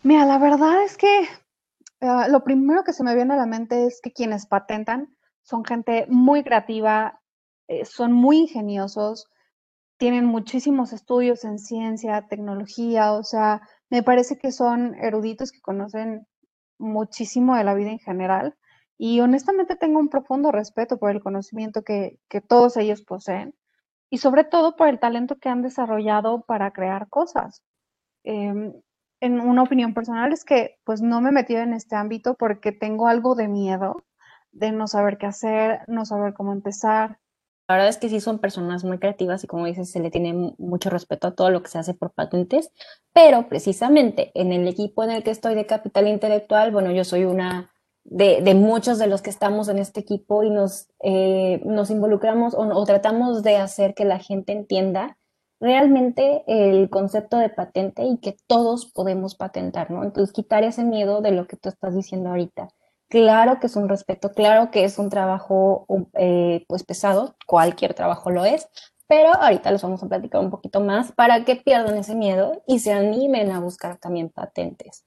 Mira, 0.04 0.26
la 0.26 0.38
verdad 0.38 0.84
es 0.84 0.98
que 0.98 1.28
uh, 2.02 2.32
lo 2.32 2.44
primero 2.44 2.84
que 2.84 2.94
se 2.94 3.04
me 3.04 3.16
viene 3.16 3.34
a 3.34 3.38
la 3.38 3.46
mente 3.46 3.86
es 3.86 4.00
que 4.02 4.14
quienes 4.14 4.46
patentan 4.46 5.16
son 5.44 5.66
gente 5.66 6.06
muy 6.08 6.44
creativa, 6.44 7.21
eh, 7.68 7.86
son 7.86 8.14
muy 8.14 8.38
ingeniosos, 8.40 9.28
tienen 9.98 10.26
muchísimos 10.26 10.94
estudios 10.94 11.44
en 11.46 11.60
ciencia, 11.60 12.28
tecnología, 12.28 13.14
o 13.14 13.24
sea, 13.24 13.62
me 13.90 14.04
parece 14.04 14.38
que 14.38 14.52
son 14.52 14.96
eruditos 14.96 15.52
que 15.52 15.62
conocen 15.62 16.28
muchísimo 16.80 17.56
de 17.56 17.64
la 17.64 17.76
vida 17.76 17.92
en 17.92 18.00
general 18.00 18.56
y 18.98 19.20
honestamente 19.22 19.76
tengo 19.76 20.00
un 20.00 20.10
profundo 20.10 20.52
respeto 20.52 20.98
por 20.98 21.12
el 21.12 21.22
conocimiento 21.22 21.84
que, 21.84 22.20
que 22.30 22.42
todos 22.42 22.78
ellos 22.78 23.04
poseen 23.04 23.56
y 24.10 24.18
sobre 24.18 24.44
todo 24.44 24.76
por 24.76 24.90
el 24.90 25.00
talento 25.00 25.38
que 25.38 25.50
han 25.50 25.62
desarrollado 25.62 26.42
para 26.42 26.72
crear 26.72 27.08
cosas. 27.10 27.64
Eh, 28.24 28.74
en 29.22 29.40
una 29.40 29.64
opinión 29.64 29.94
personal 29.94 30.34
es 30.34 30.44
que 30.44 30.80
pues 30.84 31.02
no 31.02 31.22
me 31.22 31.30
he 31.30 31.32
metido 31.32 31.62
en 31.62 31.74
este 31.74 31.96
ámbito 31.96 32.36
porque 32.36 32.72
tengo 32.72 33.08
algo 33.08 33.36
de 33.36 33.48
miedo 33.48 34.04
de 34.52 34.72
no 34.72 34.88
saber 34.88 35.18
qué 35.18 35.28
hacer, 35.28 35.82
no 35.88 36.06
saber 36.06 36.34
cómo 36.34 36.52
empezar, 36.52 37.20
la 37.72 37.84
verdad 37.84 37.90
es 37.90 37.98
que 37.98 38.10
sí 38.10 38.20
son 38.20 38.40
personas 38.40 38.84
muy 38.84 39.00
creativas 39.00 39.44
y 39.44 39.48
como 39.48 39.66
dices, 39.66 39.92
se 39.92 40.00
le 40.00 40.12
tiene 40.12 40.54
mucho 40.58 40.90
respeto 40.90 41.28
a 41.28 41.36
todo 41.36 41.50
lo 41.50 41.64
que 41.64 41.70
se 41.70 41.80
hace 41.80 41.94
por 41.94 42.12
patentes, 42.12 42.72
pero 43.14 43.48
precisamente 43.50 44.32
en 44.36 44.52
el 44.54 44.68
equipo 44.68 45.04
en 45.04 45.12
el 45.12 45.24
que 45.24 45.32
estoy 45.32 45.56
de 45.56 45.66
capital 45.66 46.08
intelectual, 46.08 46.72
bueno, 46.72 46.92
yo 46.92 47.04
soy 47.04 47.26
una 47.26 47.72
de, 48.04 48.42
de 48.42 48.56
muchos 48.56 49.00
de 49.00 49.08
los 49.08 49.22
que 49.22 49.30
estamos 49.30 49.70
en 49.70 49.80
este 49.80 50.00
equipo 50.00 50.44
y 50.44 50.50
nos, 50.50 50.88
eh, 51.04 51.62
nos 51.66 51.90
involucramos 51.90 52.54
o, 52.54 52.62
o 52.62 52.86
tratamos 52.86 53.44
de 53.44 53.58
hacer 53.58 53.94
que 53.94 54.06
la 54.06 54.20
gente 54.20 54.52
entienda 54.54 55.18
realmente 55.60 56.44
el 56.48 56.90
concepto 56.90 57.38
de 57.38 57.50
patente 57.50 58.04
y 58.04 58.18
que 58.18 58.36
todos 58.48 58.92
podemos 58.92 59.36
patentar, 59.36 59.92
¿no? 59.92 60.04
Entonces, 60.04 60.34
quitar 60.34 60.64
ese 60.64 60.84
miedo 60.84 61.22
de 61.22 61.32
lo 61.32 61.48
que 61.48 61.56
tú 61.56 61.70
estás 61.70 61.96
diciendo 61.96 62.30
ahorita 62.30 62.70
Claro 63.12 63.60
que 63.60 63.68
es 63.68 63.76
un 63.76 63.90
respeto, 63.90 64.32
claro 64.32 64.72
que 64.72 64.86
es 64.86 64.98
un 64.98 65.10
trabajo 65.10 65.86
eh, 66.14 66.64
pues 66.70 66.86
pesado, 66.86 67.36
cualquier 67.46 67.94
trabajo 67.94 68.32
lo 68.32 68.46
es, 68.46 68.70
pero 69.06 69.34
ahorita 69.34 69.70
les 69.70 69.82
vamos 69.82 70.02
a 70.02 70.08
platicar 70.08 70.40
un 70.40 70.50
poquito 70.50 70.80
más 70.80 71.12
para 71.12 71.44
que 71.44 71.58
pierdan 71.58 71.98
ese 71.98 72.16
miedo 72.16 72.64
y 72.68 72.80
se 72.80 72.94
animen 72.94 73.52
a 73.52 73.60
buscar 73.60 73.98
también 73.98 74.30
patentes, 74.30 75.04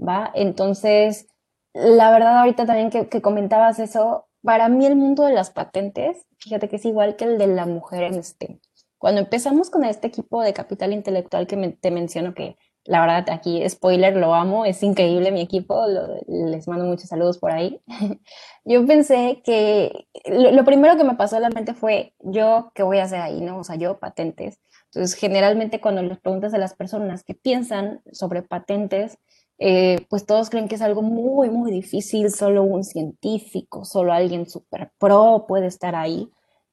¿va? 0.00 0.30
Entonces, 0.36 1.26
la 1.74 2.12
verdad 2.12 2.38
ahorita 2.38 2.64
también 2.64 2.90
que, 2.90 3.20
comentabas 3.20 3.80
eso, 3.80 4.28
para 4.44 4.68
mí 4.68 4.86
el 4.86 4.94
mundo 4.94 5.24
de 5.24 5.32
las 5.32 5.50
patentes, 5.50 6.28
fíjate 6.38 6.68
que 6.68 6.76
es 6.76 6.84
igual 6.84 7.16
que 7.16 7.24
el 7.24 7.38
de 7.38 7.48
la 7.48 7.66
mujer 7.66 8.04
en 8.04 8.14
este. 8.14 8.60
Cuando 8.98 9.20
empezamos 9.20 9.68
con 9.68 9.82
este 9.82 10.06
equipo 10.06 10.42
de 10.42 10.52
capital 10.52 10.92
intelectual 10.92 11.48
que 11.48 11.56
te 11.80 11.90
menciono 11.90 12.34
que 12.34 12.56
la 12.88 13.02
verdad, 13.02 13.26
aquí, 13.30 13.62
spoiler, 13.68 14.16
lo 14.16 14.34
amo, 14.34 14.64
es 14.64 14.82
increíble 14.82 15.30
mi 15.30 15.42
equipo, 15.42 15.84
les 16.26 16.66
mando 16.68 16.86
muchos 16.86 17.10
saludos 17.10 17.36
por 17.36 17.50
ahí. 17.50 17.82
yo 18.64 18.86
pensé 18.86 19.42
que 19.44 20.06
lo, 20.24 20.64
primero 20.64 20.96
que 20.96 21.04
me 21.04 21.14
pasó 21.14 21.36
a 21.36 21.40
la 21.40 21.50
mente 21.50 21.74
fue, 21.74 22.14
yo, 22.20 22.72
¿qué 22.74 22.82
voy 22.82 22.98
a 22.98 23.04
hacer 23.04 23.20
ahí? 23.20 23.42
¿no? 23.42 23.58
O 23.58 23.64
sea, 23.64 23.76
yo, 23.76 23.98
patentes. 23.98 24.58
Entonces, 24.86 25.18
generalmente 25.18 25.82
cuando 25.82 26.02
les 26.02 26.18
preguntas 26.18 26.54
a 26.54 26.58
las 26.58 26.74
personas 26.74 27.24
qué 27.24 27.34
piensan 27.34 28.00
sobre 28.10 28.40
patentes, 28.40 29.18
eh, 29.58 30.06
pues 30.08 30.24
todos 30.24 30.48
creen 30.48 30.66
que 30.66 30.76
es 30.76 30.82
algo 30.82 31.02
muy, 31.02 31.50
muy 31.50 31.70
difícil, 31.70 32.30
solo 32.30 32.62
un 32.62 32.84
científico, 32.84 33.84
solo 33.84 34.14
alguien 34.14 34.48
super 34.48 34.92
pro 34.98 35.44
puede 35.46 35.66
estar 35.66 35.94
ahí. 35.94 36.30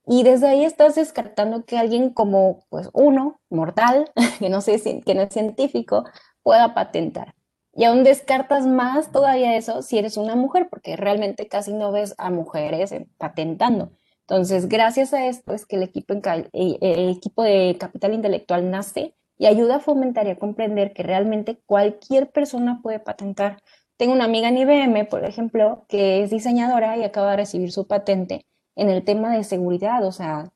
Y 0.07 0.23
desde 0.23 0.47
ahí 0.47 0.63
estás 0.63 0.95
descartando 0.95 1.65
que 1.65 1.77
alguien 1.77 2.11
como 2.11 2.65
pues 2.69 2.89
uno, 2.93 3.39
mortal, 3.49 4.11
que 4.39 4.49
no, 4.49 4.61
sé, 4.61 4.79
que 5.05 5.15
no 5.15 5.21
es 5.21 5.33
científico, 5.33 6.05
pueda 6.43 6.73
patentar. 6.73 7.33
Y 7.73 7.85
aún 7.85 8.03
descartas 8.03 8.65
más 8.65 9.11
todavía 9.11 9.57
eso 9.57 9.81
si 9.81 9.97
eres 9.97 10.17
una 10.17 10.35
mujer, 10.35 10.69
porque 10.69 10.95
realmente 10.95 11.47
casi 11.47 11.73
no 11.73 11.91
ves 11.91 12.15
a 12.17 12.29
mujeres 12.29 12.93
patentando. 13.17 13.91
Entonces, 14.21 14.69
gracias 14.69 15.13
a 15.13 15.27
esto 15.27 15.53
es 15.53 15.65
que 15.65 15.75
el 15.75 15.83
equipo, 15.83 16.13
eh, 16.13 16.77
el 16.81 17.09
equipo 17.09 17.43
de 17.43 17.75
capital 17.79 18.13
intelectual 18.13 18.71
nace 18.71 19.15
y 19.37 19.47
ayuda 19.47 19.77
a 19.77 19.79
fomentar 19.79 20.27
y 20.27 20.31
a 20.31 20.39
comprender 20.39 20.93
que 20.93 21.03
realmente 21.03 21.59
cualquier 21.65 22.31
persona 22.31 22.79
puede 22.81 22.99
patentar. 22.99 23.61
Tengo 23.97 24.13
una 24.13 24.25
amiga 24.25 24.49
en 24.49 24.57
IBM, 24.57 25.05
por 25.05 25.25
ejemplo, 25.25 25.85
que 25.89 26.23
es 26.23 26.29
diseñadora 26.29 26.97
y 26.97 27.03
acaba 27.03 27.31
de 27.31 27.37
recibir 27.37 27.71
su 27.71 27.87
patente 27.87 28.45
en 28.75 28.89
el 28.89 29.03
tema 29.03 29.35
de 29.35 29.43
seguridad, 29.43 30.05
o 30.05 30.11
sea, 30.11 30.51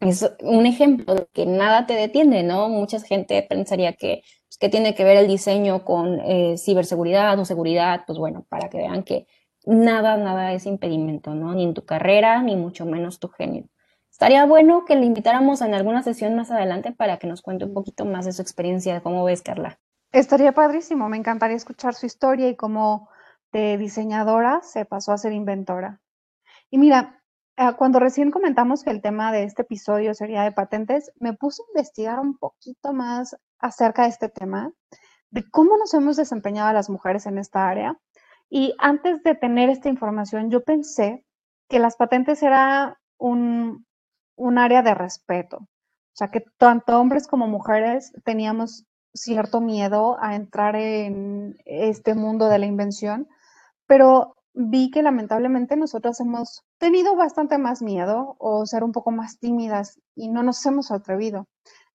es 0.00 0.30
un 0.40 0.66
ejemplo 0.66 1.14
de 1.14 1.26
que 1.32 1.46
nada 1.46 1.86
te 1.86 1.94
detiene, 1.94 2.42
¿no? 2.42 2.68
Mucha 2.68 3.00
gente 3.00 3.42
pensaría 3.48 3.94
que, 3.94 4.22
pues, 4.48 4.58
que 4.58 4.68
tiene 4.68 4.94
que 4.94 5.04
ver 5.04 5.16
el 5.16 5.28
diseño 5.28 5.84
con 5.84 6.20
eh, 6.20 6.56
ciberseguridad 6.58 7.38
o 7.38 7.44
seguridad, 7.44 8.02
pues 8.06 8.18
bueno, 8.18 8.44
para 8.48 8.68
que 8.68 8.78
vean 8.78 9.02
que 9.02 9.26
nada, 9.64 10.16
nada 10.16 10.52
es 10.52 10.66
impedimento, 10.66 11.34
¿no? 11.34 11.54
Ni 11.54 11.64
en 11.64 11.74
tu 11.74 11.84
carrera, 11.84 12.42
ni 12.42 12.56
mucho 12.56 12.84
menos 12.86 13.18
tu 13.18 13.28
genio. 13.28 13.64
Estaría 14.10 14.44
bueno 14.46 14.84
que 14.84 14.94
le 14.94 15.06
invitáramos 15.06 15.60
en 15.60 15.74
alguna 15.74 16.02
sesión 16.02 16.36
más 16.36 16.50
adelante 16.50 16.92
para 16.92 17.18
que 17.18 17.26
nos 17.26 17.42
cuente 17.42 17.64
un 17.64 17.74
poquito 17.74 18.04
más 18.04 18.24
de 18.24 18.32
su 18.32 18.42
experiencia. 18.42 19.00
¿Cómo 19.00 19.24
ves, 19.24 19.42
Carla? 19.42 19.80
Estaría 20.12 20.52
padrísimo, 20.52 21.08
me 21.08 21.16
encantaría 21.16 21.56
escuchar 21.56 21.94
su 21.94 22.06
historia 22.06 22.48
y 22.48 22.54
cómo 22.54 23.08
de 23.52 23.76
diseñadora 23.76 24.60
se 24.62 24.84
pasó 24.84 25.12
a 25.12 25.18
ser 25.18 25.32
inventora. 25.32 26.00
Y 26.70 26.78
mira, 26.78 27.23
cuando 27.76 28.00
recién 28.00 28.30
comentamos 28.30 28.82
que 28.82 28.90
el 28.90 29.00
tema 29.00 29.32
de 29.32 29.44
este 29.44 29.62
episodio 29.62 30.14
sería 30.14 30.42
de 30.42 30.52
patentes, 30.52 31.12
me 31.20 31.34
puse 31.34 31.62
a 31.62 31.70
investigar 31.70 32.18
un 32.18 32.36
poquito 32.36 32.92
más 32.92 33.36
acerca 33.58 34.02
de 34.02 34.08
este 34.08 34.28
tema, 34.28 34.72
de 35.30 35.48
cómo 35.50 35.76
nos 35.76 35.94
hemos 35.94 36.16
desempeñado 36.16 36.72
las 36.72 36.90
mujeres 36.90 37.26
en 37.26 37.38
esta 37.38 37.68
área 37.68 37.96
y 38.50 38.74
antes 38.78 39.22
de 39.22 39.34
tener 39.34 39.68
esta 39.68 39.88
información, 39.88 40.50
yo 40.50 40.62
pensé 40.62 41.24
que 41.68 41.78
las 41.78 41.96
patentes 41.96 42.42
era 42.42 43.00
un, 43.18 43.86
un 44.36 44.58
área 44.58 44.82
de 44.82 44.94
respeto. 44.94 45.58
O 45.58 46.16
sea, 46.16 46.28
que 46.28 46.44
tanto 46.58 47.00
hombres 47.00 47.26
como 47.26 47.48
mujeres 47.48 48.12
teníamos 48.24 48.84
cierto 49.12 49.60
miedo 49.60 50.16
a 50.20 50.36
entrar 50.36 50.76
en 50.76 51.56
este 51.64 52.14
mundo 52.14 52.48
de 52.48 52.58
la 52.58 52.66
invención, 52.66 53.28
pero 53.86 54.36
vi 54.54 54.90
que 54.90 55.02
lamentablemente 55.02 55.76
nosotros 55.76 56.20
hemos 56.20 56.62
tenido 56.78 57.16
bastante 57.16 57.58
más 57.58 57.82
miedo 57.82 58.36
o 58.38 58.64
ser 58.66 58.84
un 58.84 58.92
poco 58.92 59.10
más 59.10 59.38
tímidas 59.38 60.00
y 60.14 60.28
no 60.28 60.42
nos 60.42 60.64
hemos 60.64 60.90
atrevido. 60.90 61.46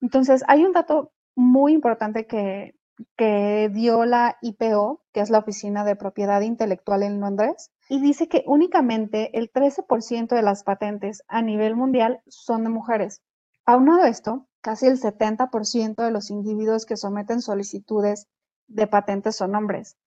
Entonces, 0.01 0.44
hay 0.48 0.66
un 0.66 0.74
dato 0.74 1.12
muy 1.36 1.74
importante 1.74 2.28
que, 2.28 2.75
que 3.18 3.70
dio 3.74 4.06
la 4.06 4.38
IPO, 4.42 5.01
que 5.13 5.22
es 5.22 5.30
la 5.30 5.39
Oficina 5.39 5.86
de 5.86 5.96
Propiedad 5.96 6.42
Intelectual 6.42 7.04
en 7.04 7.22
Londres, 7.22 7.72
y 7.88 8.01
dice 8.01 8.28
que 8.28 8.44
únicamente 8.46 9.38
el 9.38 9.51
13% 9.51 10.28
de 10.28 10.42
las 10.42 10.63
patentes 10.63 11.24
a 11.28 11.42
nivel 11.42 11.75
mundial 11.75 12.22
son 12.28 12.63
de 12.63 12.70
mujeres. 12.70 13.22
Aunado 13.66 14.04
a 14.04 14.10
esto, 14.10 14.48
casi 14.62 14.88
el 14.88 15.00
70% 15.00 16.04
de 16.04 16.12
los 16.12 16.30
individuos 16.30 16.86
que 16.86 16.98
someten 16.98 17.42
solicitudes 17.42 18.28
de 18.68 18.86
patentes 18.88 19.36
son 19.38 19.56
hombres. 19.56 19.98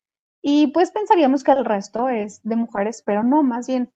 Y 0.43 0.67
pues 0.69 0.91
pensaríamos 0.91 1.45
que 1.45 1.53
el 1.53 1.65
resto 1.65 2.09
es 2.09 2.41
de 2.43 2.57
mujeres, 2.57 3.03
pero 3.07 3.23
no, 3.23 3.43
más 3.43 3.69
bien 3.69 3.93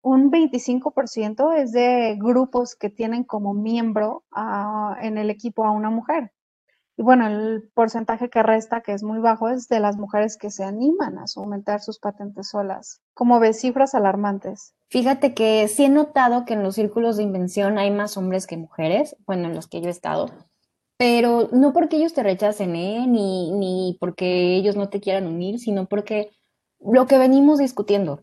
un 0.00 0.30
25% 0.30 1.52
es 1.56 1.72
de 1.72 2.16
grupos 2.18 2.76
que 2.76 2.88
tienen 2.88 3.24
como 3.24 3.52
miembro 3.52 4.24
en 5.00 5.18
el 5.18 5.28
equipo 5.28 5.64
a 5.64 5.72
una 5.72 5.90
mujer. 5.90 6.32
Y 6.96 7.02
bueno, 7.02 7.28
el 7.28 7.70
porcentaje 7.74 8.28
que 8.28 8.42
resta, 8.42 8.80
que 8.80 8.92
es 8.92 9.04
muy 9.04 9.20
bajo, 9.20 9.48
es 9.48 9.68
de 9.68 9.78
las 9.78 9.96
mujeres 9.96 10.36
que 10.36 10.50
se 10.50 10.64
animan 10.64 11.18
a 11.18 11.26
aumentar 11.36 11.80
sus 11.80 12.00
patentes 12.00 12.48
solas. 12.48 13.02
Como 13.14 13.38
ves, 13.38 13.60
cifras 13.60 13.94
alarmantes. 13.94 14.74
Fíjate 14.88 15.32
que 15.32 15.68
sí 15.68 15.84
he 15.84 15.88
notado 15.90 16.44
que 16.44 16.54
en 16.54 16.64
los 16.64 16.74
círculos 16.74 17.16
de 17.16 17.22
invención 17.22 17.78
hay 17.78 17.92
más 17.92 18.16
hombres 18.16 18.48
que 18.48 18.56
mujeres, 18.56 19.16
bueno, 19.26 19.46
en 19.46 19.54
los 19.54 19.68
que 19.68 19.80
yo 19.80 19.86
he 19.86 19.90
estado, 19.90 20.30
pero 20.98 21.48
no 21.52 21.72
porque 21.72 21.96
ellos 21.96 22.12
te 22.12 22.22
rechacen, 22.22 22.76
¿eh? 22.76 23.06
ni, 23.06 23.52
ni 23.52 23.96
porque 24.00 24.56
ellos 24.56 24.76
no 24.76 24.90
te 24.90 25.00
quieran 25.00 25.26
unir, 25.26 25.60
sino 25.60 25.86
porque 25.86 26.30
lo 26.80 27.06
que 27.06 27.18
venimos 27.18 27.58
discutiendo, 27.58 28.22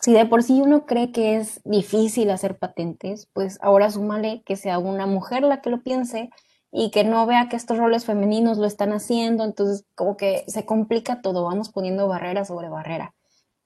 si 0.00 0.12
de 0.12 0.24
por 0.24 0.42
sí 0.42 0.60
uno 0.60 0.86
cree 0.86 1.12
que 1.12 1.36
es 1.36 1.60
difícil 1.64 2.30
hacer 2.30 2.58
patentes, 2.58 3.28
pues 3.32 3.58
ahora 3.62 3.90
súmale 3.90 4.42
que 4.46 4.56
sea 4.56 4.78
una 4.78 5.06
mujer 5.06 5.42
la 5.42 5.60
que 5.60 5.70
lo 5.70 5.82
piense 5.82 6.30
y 6.70 6.90
que 6.90 7.04
no 7.04 7.26
vea 7.26 7.48
que 7.48 7.56
estos 7.56 7.78
roles 7.78 8.04
femeninos 8.04 8.58
lo 8.58 8.66
están 8.66 8.92
haciendo, 8.92 9.44
entonces 9.44 9.84
como 9.94 10.16
que 10.16 10.44
se 10.46 10.64
complica 10.66 11.20
todo, 11.20 11.44
vamos 11.44 11.70
poniendo 11.70 12.08
barrera 12.08 12.44
sobre 12.44 12.68
barrera. 12.68 13.14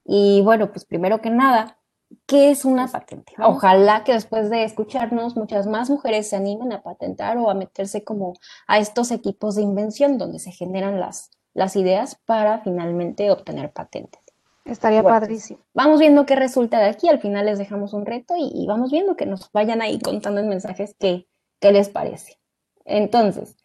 Y 0.05 0.41
bueno, 0.43 0.71
pues 0.73 0.85
primero 0.87 1.21
que 1.21 1.31
nada, 1.31 1.78
¿qué 2.27 2.51
es 2.51 2.65
una 2.65 2.89
patente? 2.89 3.33
Ojalá 3.39 4.05
que 4.05 4.13
después 4.13 4.51
de 4.51 4.65
escucharnos 4.65 5.37
muchas 5.37 5.67
más 5.67 5.91
mujeres 5.91 6.29
se 6.29 6.37
animen 6.37 6.73
a 6.73 6.83
patentar 6.83 7.39
o 7.39 7.51
a 7.51 7.55
meterse 7.55 8.05
como 8.05 8.35
a 8.67 8.79
estos 8.79 9.11
equipos 9.11 9.55
de 9.55 9.63
invención 9.63 10.19
donde 10.19 10.39
se 10.39 10.53
generan 10.53 11.01
las, 11.01 11.31
las 11.55 11.77
ideas 11.77 12.19
para 12.27 12.61
finalmente 12.61 13.31
obtener 13.31 13.73
patentes. 13.73 14.23
Estaría 14.65 15.03
padrísimo. 15.03 15.61
Vamos 15.73 15.99
viendo 15.99 16.27
qué 16.27 16.37
resulta 16.37 16.79
de 16.79 16.91
aquí. 16.91 17.09
Al 17.09 17.21
final 17.21 17.47
les 17.47 17.59
dejamos 17.59 17.95
un 17.95 18.05
reto 18.05 18.35
y, 18.37 18.67
vamos 18.67 18.91
viendo 18.91 19.17
que 19.17 19.25
nos 19.25 19.51
vayan 19.53 19.81
ahí 19.81 19.99
contando 19.99 20.41
en 20.41 20.49
mensajes 20.49 20.95
qué, 20.99 21.27
qué 21.59 21.73
les 21.73 21.89
parece. 21.89 22.39
Entonces, 22.85 23.57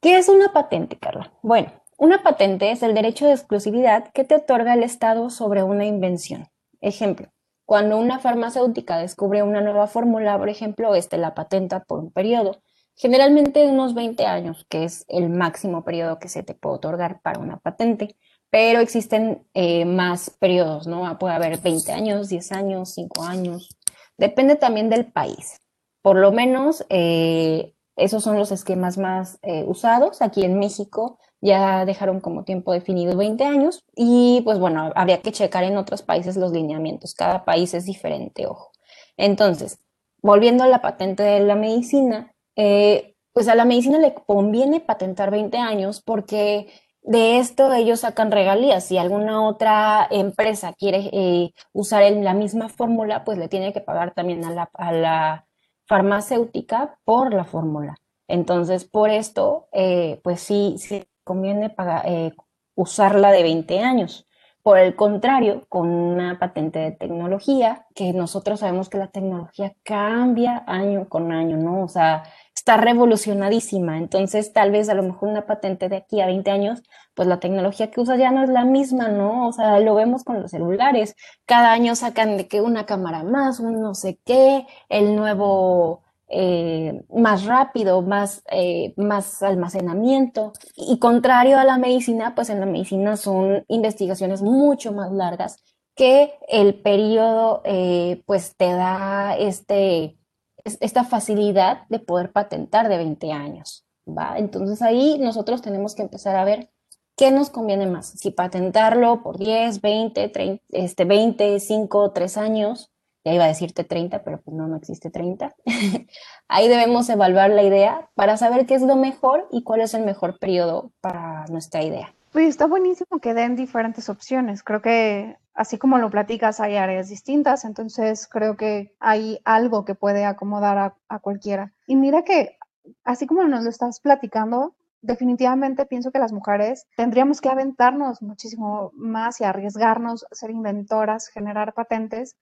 ¿qué 0.00 0.16
es 0.16 0.28
una 0.28 0.52
patente, 0.52 0.98
Carla? 0.98 1.32
Bueno, 1.42 1.72
una 1.98 2.24
patente 2.24 2.72
es 2.72 2.82
el 2.82 2.94
derecho 2.94 3.26
de 3.26 3.32
exclusividad 3.32 4.10
que 4.12 4.24
te 4.24 4.34
otorga 4.34 4.74
el 4.74 4.82
Estado 4.82 5.30
sobre 5.30 5.62
una 5.62 5.86
invención. 5.86 6.48
Ejemplo, 6.80 7.28
cuando 7.64 7.98
una 7.98 8.18
farmacéutica 8.18 8.98
descubre 8.98 9.42
una 9.42 9.60
nueva 9.60 9.86
fórmula, 9.86 10.38
por 10.38 10.48
ejemplo, 10.48 10.94
este 10.94 11.16
la 11.16 11.34
patenta 11.34 11.84
por 11.84 11.98
un 12.00 12.10
periodo, 12.10 12.60
generalmente 12.96 13.60
de 13.60 13.68
unos 13.68 13.94
20 13.94 14.26
años, 14.26 14.66
que 14.68 14.84
es 14.84 15.04
el 15.08 15.30
máximo 15.30 15.84
periodo 15.84 16.18
que 16.18 16.28
se 16.28 16.42
te 16.42 16.54
puede 16.54 16.76
otorgar 16.76 17.20
para 17.22 17.40
una 17.40 17.58
patente, 17.58 18.16
pero 18.50 18.80
existen 18.80 19.46
eh, 19.54 19.84
más 19.84 20.30
periodos, 20.30 20.86
¿no? 20.86 21.18
Puede 21.18 21.34
haber 21.34 21.58
20 21.58 21.92
años, 21.92 22.28
10 22.28 22.52
años, 22.52 22.94
5 22.94 23.24
años, 23.24 23.76
depende 24.16 24.56
también 24.56 24.90
del 24.90 25.10
país. 25.10 25.60
Por 26.02 26.16
lo 26.18 26.32
menos 26.32 26.84
eh, 26.90 27.74
esos 27.96 28.22
son 28.22 28.36
los 28.38 28.52
esquemas 28.52 28.98
más 28.98 29.38
eh, 29.42 29.64
usados. 29.66 30.22
Aquí 30.22 30.44
en 30.44 30.58
México 30.58 31.18
ya 31.44 31.84
dejaron 31.84 32.20
como 32.20 32.44
tiempo 32.44 32.72
definido 32.72 33.16
20 33.18 33.44
años 33.44 33.84
y 33.94 34.40
pues 34.44 34.58
bueno, 34.58 34.90
habría 34.94 35.20
que 35.20 35.30
checar 35.30 35.64
en 35.64 35.76
otros 35.76 36.00
países 36.00 36.36
los 36.38 36.52
lineamientos. 36.52 37.14
Cada 37.14 37.44
país 37.44 37.74
es 37.74 37.84
diferente, 37.84 38.46
ojo. 38.46 38.72
Entonces, 39.18 39.78
volviendo 40.22 40.64
a 40.64 40.68
la 40.68 40.80
patente 40.80 41.22
de 41.22 41.40
la 41.40 41.54
medicina, 41.54 42.34
eh, 42.56 43.14
pues 43.34 43.48
a 43.48 43.54
la 43.54 43.66
medicina 43.66 43.98
le 43.98 44.14
conviene 44.14 44.80
patentar 44.80 45.30
20 45.30 45.58
años 45.58 46.00
porque 46.02 46.68
de 47.02 47.38
esto 47.38 47.74
ellos 47.74 48.00
sacan 48.00 48.30
regalías. 48.30 48.84
Si 48.84 48.96
alguna 48.96 49.46
otra 49.46 50.08
empresa 50.10 50.72
quiere 50.72 51.10
eh, 51.12 51.52
usar 51.74 52.10
la 52.10 52.32
misma 52.32 52.70
fórmula, 52.70 53.22
pues 53.24 53.36
le 53.36 53.48
tiene 53.48 53.74
que 53.74 53.82
pagar 53.82 54.14
también 54.14 54.44
a 54.46 54.50
la, 54.92 55.46
farmacéutica 55.86 56.98
por 57.04 57.34
la 57.34 57.44
fórmula. 57.44 57.96
Entonces, 58.28 58.86
por 58.86 59.10
esto, 59.10 59.68
eh, 59.72 60.20
pues 60.24 60.40
sí, 60.40 60.76
sí 60.78 61.04
conviene 61.24 61.74
eh, 62.04 62.32
usarla 62.74 63.32
de 63.32 63.42
20 63.42 63.80
años. 63.80 64.26
Por 64.62 64.78
el 64.78 64.96
contrario, 64.96 65.66
con 65.68 65.90
una 65.90 66.38
patente 66.38 66.78
de 66.78 66.92
tecnología, 66.92 67.86
que 67.94 68.14
nosotros 68.14 68.60
sabemos 68.60 68.88
que 68.88 68.96
la 68.96 69.08
tecnología 69.08 69.74
cambia 69.82 70.64
año 70.66 71.06
con 71.08 71.32
año, 71.32 71.58
¿no? 71.58 71.82
O 71.84 71.88
sea, 71.88 72.22
está 72.54 72.78
revolucionadísima. 72.78 73.98
Entonces, 73.98 74.54
tal 74.54 74.70
vez 74.70 74.88
a 74.88 74.94
lo 74.94 75.02
mejor 75.02 75.28
una 75.28 75.46
patente 75.46 75.90
de 75.90 75.96
aquí 75.96 76.22
a 76.22 76.26
20 76.26 76.50
años, 76.50 76.82
pues 77.14 77.28
la 77.28 77.40
tecnología 77.40 77.90
que 77.90 78.00
usa 78.00 78.16
ya 78.16 78.30
no 78.30 78.42
es 78.42 78.48
la 78.48 78.64
misma, 78.64 79.08
¿no? 79.08 79.48
O 79.48 79.52
sea, 79.52 79.80
lo 79.80 79.94
vemos 79.94 80.24
con 80.24 80.40
los 80.40 80.50
celulares. 80.50 81.14
Cada 81.44 81.72
año 81.72 81.94
sacan 81.94 82.38
de 82.38 82.48
que 82.48 82.62
una 82.62 82.86
cámara 82.86 83.22
más, 83.22 83.60
un 83.60 83.82
no 83.82 83.94
sé 83.94 84.18
qué, 84.24 84.66
el 84.88 85.14
nuevo 85.14 86.03
eh, 86.28 87.04
más 87.14 87.44
rápido, 87.44 88.02
más, 88.02 88.42
eh, 88.50 88.94
más 88.96 89.42
almacenamiento. 89.42 90.52
Y 90.76 90.98
contrario 90.98 91.58
a 91.58 91.64
la 91.64 91.78
medicina, 91.78 92.34
pues 92.34 92.50
en 92.50 92.60
la 92.60 92.66
medicina 92.66 93.16
son 93.16 93.64
investigaciones 93.68 94.42
mucho 94.42 94.92
más 94.92 95.12
largas 95.12 95.56
que 95.94 96.32
el 96.48 96.80
periodo, 96.82 97.62
eh, 97.64 98.22
pues 98.26 98.56
te 98.56 98.72
da 98.72 99.36
este 99.36 100.18
esta 100.64 101.04
facilidad 101.04 101.86
de 101.90 101.98
poder 101.98 102.32
patentar 102.32 102.88
de 102.88 102.96
20 102.96 103.32
años, 103.32 103.84
¿va? 104.08 104.38
Entonces 104.38 104.80
ahí 104.80 105.18
nosotros 105.18 105.60
tenemos 105.60 105.94
que 105.94 106.00
empezar 106.00 106.36
a 106.36 106.44
ver 106.44 106.70
¿qué 107.16 107.30
nos 107.30 107.50
conviene 107.50 107.86
más? 107.86 108.10
Si 108.16 108.30
patentarlo 108.30 109.22
por 109.22 109.38
10, 109.38 109.80
20, 109.80 110.28
30, 110.28 110.64
este, 110.70 111.04
20, 111.04 111.60
5, 111.60 112.12
3 112.12 112.36
años, 112.36 112.90
ya 113.24 113.32
iba 113.32 113.44
a 113.44 113.48
decirte 113.48 113.84
30, 113.84 114.22
pero 114.22 114.40
pues 114.40 114.54
no, 114.54 114.68
no 114.68 114.76
existe 114.76 115.10
30. 115.10 115.54
Ahí 116.48 116.68
debemos 116.68 117.08
evaluar 117.08 117.50
la 117.50 117.62
idea 117.62 118.10
para 118.14 118.36
saber 118.36 118.66
qué 118.66 118.74
es 118.74 118.82
lo 118.82 118.96
mejor 118.96 119.48
y 119.50 119.62
cuál 119.62 119.80
es 119.80 119.94
el 119.94 120.04
mejor 120.04 120.38
periodo 120.38 120.92
para 121.00 121.46
nuestra 121.46 121.82
idea. 121.82 122.14
Pues 122.32 122.48
está 122.48 122.66
buenísimo 122.66 123.20
que 123.20 123.32
den 123.32 123.56
diferentes 123.56 124.08
opciones. 124.08 124.62
Creo 124.62 124.82
que 124.82 125.36
así 125.54 125.78
como 125.78 125.98
lo 125.98 126.10
platicas, 126.10 126.60
hay 126.60 126.76
áreas 126.76 127.08
distintas, 127.08 127.64
entonces 127.64 128.26
creo 128.28 128.56
que 128.56 128.92
hay 129.00 129.40
algo 129.44 129.84
que 129.84 129.94
puede 129.94 130.24
acomodar 130.24 130.76
a, 130.78 130.96
a 131.08 131.18
cualquiera. 131.20 131.72
Y 131.86 131.96
mira 131.96 132.22
que, 132.22 132.58
así 133.04 133.26
como 133.26 133.44
nos 133.44 133.62
lo 133.64 133.70
estás 133.70 134.00
platicando, 134.00 134.74
definitivamente 135.00 135.86
pienso 135.86 136.10
que 136.10 136.18
las 136.18 136.32
mujeres 136.32 136.86
tendríamos 136.96 137.40
que 137.40 137.50
aventarnos 137.50 138.20
muchísimo 138.20 138.90
más 138.94 139.40
y 139.40 139.44
arriesgarnos, 139.44 140.26
ser 140.32 140.50
inventoras, 140.50 141.28
generar 141.28 141.74
patentes, 141.74 142.36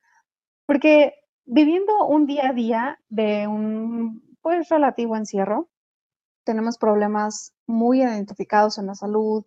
porque 0.66 1.14
viviendo 1.45 2.07
un 2.07 2.26
día 2.26 2.49
a 2.49 2.52
día 2.52 2.99
de 3.09 3.47
un 3.47 4.23
pues 4.40 4.69
relativo 4.69 5.16
encierro, 5.16 5.69
tenemos 6.45 6.78
problemas 6.78 7.54
muy 7.66 8.02
identificados 8.02 8.78
en 8.78 8.87
la 8.87 8.95
salud, 8.95 9.45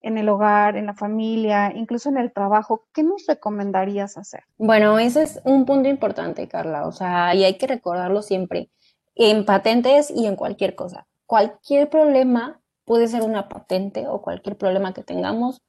en 0.00 0.16
el 0.16 0.28
hogar, 0.28 0.76
en 0.76 0.86
la 0.86 0.94
familia, 0.94 1.72
incluso 1.74 2.08
en 2.08 2.16
el 2.16 2.32
trabajo. 2.32 2.86
¿Qué 2.92 3.02
nos 3.02 3.26
recomendarías 3.26 4.16
hacer? 4.16 4.44
Bueno, 4.56 4.98
ese 4.98 5.22
es 5.22 5.40
un 5.44 5.66
punto 5.66 5.88
importante, 5.88 6.48
Carla. 6.48 6.86
O 6.86 6.92
sea, 6.92 7.34
y 7.34 7.44
hay 7.44 7.58
que 7.58 7.66
recordarlo 7.66 8.22
siempre, 8.22 8.70
en 9.14 9.44
patentes 9.44 10.10
y 10.10 10.26
en 10.26 10.36
cualquier 10.36 10.74
cosa. 10.74 11.06
Cualquier 11.26 11.90
problema 11.90 12.62
puede 12.84 13.08
ser 13.08 13.22
una 13.22 13.48
patente 13.48 14.06
o 14.06 14.22
cualquier 14.22 14.56
problema 14.56 14.94
que 14.94 15.02
tengamos 15.02 15.62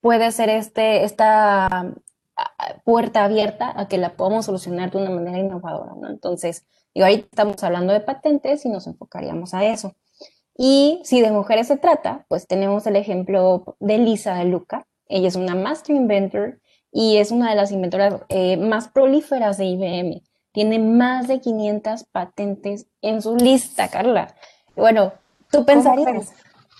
puede 0.00 0.30
ser 0.30 0.50
este, 0.50 1.04
esta 1.04 1.92
puerta 2.84 3.24
abierta 3.24 3.72
a 3.78 3.88
que 3.88 3.98
la 3.98 4.16
podamos 4.16 4.46
solucionar 4.46 4.90
de 4.90 4.98
una 4.98 5.10
manera 5.10 5.38
innovadora, 5.38 5.92
¿no? 6.00 6.08
Entonces, 6.08 6.66
y 6.94 7.02
ahorita 7.02 7.26
estamos 7.30 7.62
hablando 7.62 7.92
de 7.92 8.00
patentes 8.00 8.64
y 8.64 8.68
nos 8.68 8.86
enfocaríamos 8.86 9.54
a 9.54 9.64
eso. 9.64 9.94
Y 10.56 11.00
si 11.04 11.20
de 11.20 11.30
mujeres 11.30 11.66
se 11.66 11.76
trata, 11.76 12.24
pues 12.28 12.46
tenemos 12.46 12.86
el 12.86 12.96
ejemplo 12.96 13.76
de 13.80 13.98
Lisa 13.98 14.34
de 14.36 14.46
Luca. 14.46 14.86
Ella 15.08 15.28
es 15.28 15.36
una 15.36 15.54
Master 15.54 15.94
Inventor 15.94 16.60
y 16.90 17.18
es 17.18 17.30
una 17.30 17.50
de 17.50 17.56
las 17.56 17.72
inventoras 17.72 18.22
eh, 18.30 18.56
más 18.56 18.88
prolíferas 18.88 19.58
de 19.58 19.66
IBM. 19.66 20.22
Tiene 20.52 20.78
más 20.78 21.28
de 21.28 21.40
500 21.40 22.04
patentes 22.04 22.86
en 23.02 23.20
su 23.20 23.36
lista, 23.36 23.88
Carla. 23.88 24.34
Bueno, 24.74 25.12
tú 25.50 25.64
pensarías... 25.64 26.32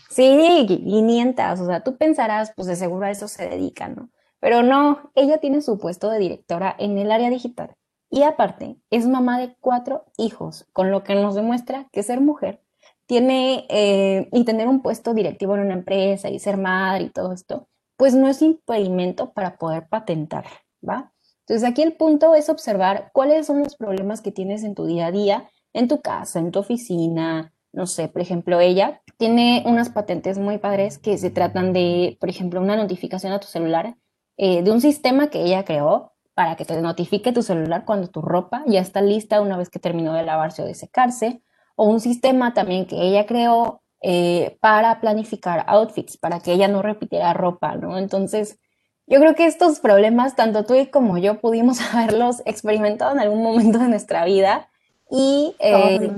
Sí, 0.09 0.65
500, 0.67 1.61
o 1.61 1.67
sea, 1.67 1.85
tú 1.85 1.99
pensarás, 1.99 2.55
pues 2.57 2.69
de 2.69 2.77
seguro 2.77 3.05
a 3.05 3.11
eso 3.11 3.29
se 3.29 3.51
dedica, 3.51 3.89
¿no? 3.89 4.09
Pero 4.41 4.63
no, 4.63 5.11
ella 5.15 5.39
tiene 5.39 5.63
su 5.63 5.79
puesto 5.79 6.11
de 6.11 6.19
directora 6.19 6.75
en 6.79 6.99
el 6.99 7.11
área 7.11 7.31
digital 7.31 7.75
y 8.11 8.23
aparte 8.23 8.77
es 8.91 9.07
mamá 9.07 9.39
de 9.39 9.57
cuatro 9.61 10.05
hijos, 10.17 10.67
con 10.73 10.91
lo 10.91 11.03
que 11.03 11.15
nos 11.15 11.35
demuestra 11.35 11.89
que 11.93 12.03
ser 12.03 12.21
mujer 12.21 12.63
tiene 13.07 13.67
eh, 13.69 14.29
y 14.33 14.45
tener 14.45 14.69
un 14.69 14.83
puesto 14.83 15.15
directivo 15.15 15.55
en 15.55 15.63
una 15.63 15.75
empresa 15.75 16.29
y 16.29 16.39
ser 16.39 16.57
madre 16.57 17.05
y 17.05 17.11
todo 17.11 17.33
esto, 17.33 17.69
pues 17.97 18.15
no 18.15 18.29
es 18.29 18.43
impedimento 18.43 19.33
para 19.33 19.59
poder 19.59 19.89
patentar, 19.89 20.45
¿va? 20.87 21.13
Entonces 21.41 21.69
aquí 21.69 21.83
el 21.83 21.95
punto 21.95 22.35
es 22.35 22.49
observar 22.49 23.11
cuáles 23.13 23.47
son 23.47 23.61
los 23.61 23.77
problemas 23.77 24.21
que 24.21 24.33
tienes 24.33 24.65
en 24.65 24.75
tu 24.75 24.87
día 24.87 25.07
a 25.07 25.13
día, 25.13 25.49
en 25.73 25.87
tu 25.87 26.01
casa, 26.01 26.41
en 26.41 26.51
tu 26.51 26.59
oficina, 26.59 27.53
no 27.73 27.87
sé, 27.87 28.09
por 28.09 28.23
ejemplo, 28.23 28.59
ella 28.59 29.03
tiene 29.19 29.63
unas 29.67 29.91
patentes 29.91 30.39
muy 30.39 30.59
padres 30.59 30.99
que 30.99 31.19
se 31.19 31.31
tratan 31.31 31.73
de, 31.73 32.17
por 32.19 32.31
ejemplo, 32.31 32.61
una 32.61 32.77
notificación 32.77 33.33
a 33.33 33.39
tu 33.41 33.47
celular 33.47 33.97
eh, 34.37 34.63
de 34.63 34.71
un 34.71 34.81
sistema 34.81 35.29
que 35.29 35.43
ella 35.43 35.65
creó 35.65 36.13
para 36.35 36.57
que 36.57 36.67
te 36.67 36.81
notifique 36.81 37.33
tu 37.33 37.43
celular 37.43 37.85
cuando 37.87 38.09
tu 38.09 38.21
ropa 38.21 38.63
ya 38.67 38.81
está 38.81 39.01
lista 39.01 39.41
una 39.41 39.57
vez 39.57 39.71
que 39.71 39.79
terminó 39.79 40.13
de 40.13 40.23
lavarse 40.23 40.63
o 40.63 40.67
de 40.67 40.75
secarse, 40.75 41.43
o 41.77 41.89
un 41.89 42.01
sistema 42.01 42.53
también 42.53 42.87
que 42.87 43.01
ella 43.01 43.25
creó 43.25 43.83
eh, 44.03 44.59
para 44.61 45.01
planificar 45.01 45.65
outfits, 45.67 46.19
para 46.19 46.41
que 46.41 46.53
ella 46.53 46.69
no 46.69 46.83
repitiera 46.83 47.33
ropa, 47.33 47.77
¿no? 47.77 47.97
Entonces, 47.99 48.59
yo 49.07 49.19
creo 49.21 49.35
que 49.35 49.47
estos 49.47 49.81
problemas, 49.81 50.37
tanto 50.37 50.65
tú 50.65 50.75
y 50.75 50.89
como 50.89 51.17
yo, 51.17 51.41
pudimos 51.41 51.81
haberlos 51.95 52.43
experimentado 52.45 53.13
en 53.13 53.21
algún 53.21 53.43
momento 53.43 53.79
de 53.79 53.89
nuestra 53.89 54.27
vida 54.27 54.69
y... 55.11 55.57
Eh, 55.59 56.13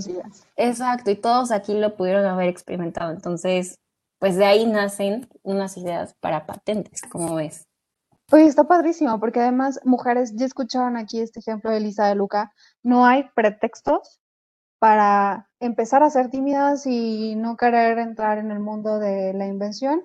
exacto, 0.57 1.13
y 1.13 1.15
todos 1.15 1.53
aquí 1.53 1.75
lo 1.75 1.95
pudieron 1.95 2.27
haber 2.27 2.49
experimentado. 2.49 3.13
Entonces, 3.13 3.79
pues 4.19 4.37
de 4.37 4.47
ahí 4.47 4.67
nacen 4.67 5.29
unas 5.43 5.77
ideas 5.77 6.15
para 6.21 6.47
patentes, 6.47 7.03
como 7.03 7.37
ves. 7.37 7.68
Oye, 8.31 8.45
está 8.45 8.65
padrísimo, 8.65 9.19
porque 9.21 9.41
además, 9.41 9.81
mujeres, 9.85 10.35
ya 10.37 10.45
escucharon 10.45 10.99
aquí 10.99 11.19
este 11.21 11.41
ejemplo 11.41 11.71
de 11.71 11.79
Elisa 11.79 12.07
de 12.09 12.15
Luca, 12.15 12.53
no 12.83 13.07
hay 13.07 13.25
pretextos 13.35 14.21
para 14.79 15.49
empezar 15.61 16.03
a 16.03 16.11
ser 16.11 16.29
tímidas 16.29 16.87
y 16.87 17.37
no 17.37 17.57
querer 17.57 17.99
entrar 17.99 18.37
en 18.37 18.51
el 18.51 18.61
mundo 18.61 18.99
de 18.99 19.33
la 19.33 19.47
invención. 19.47 20.03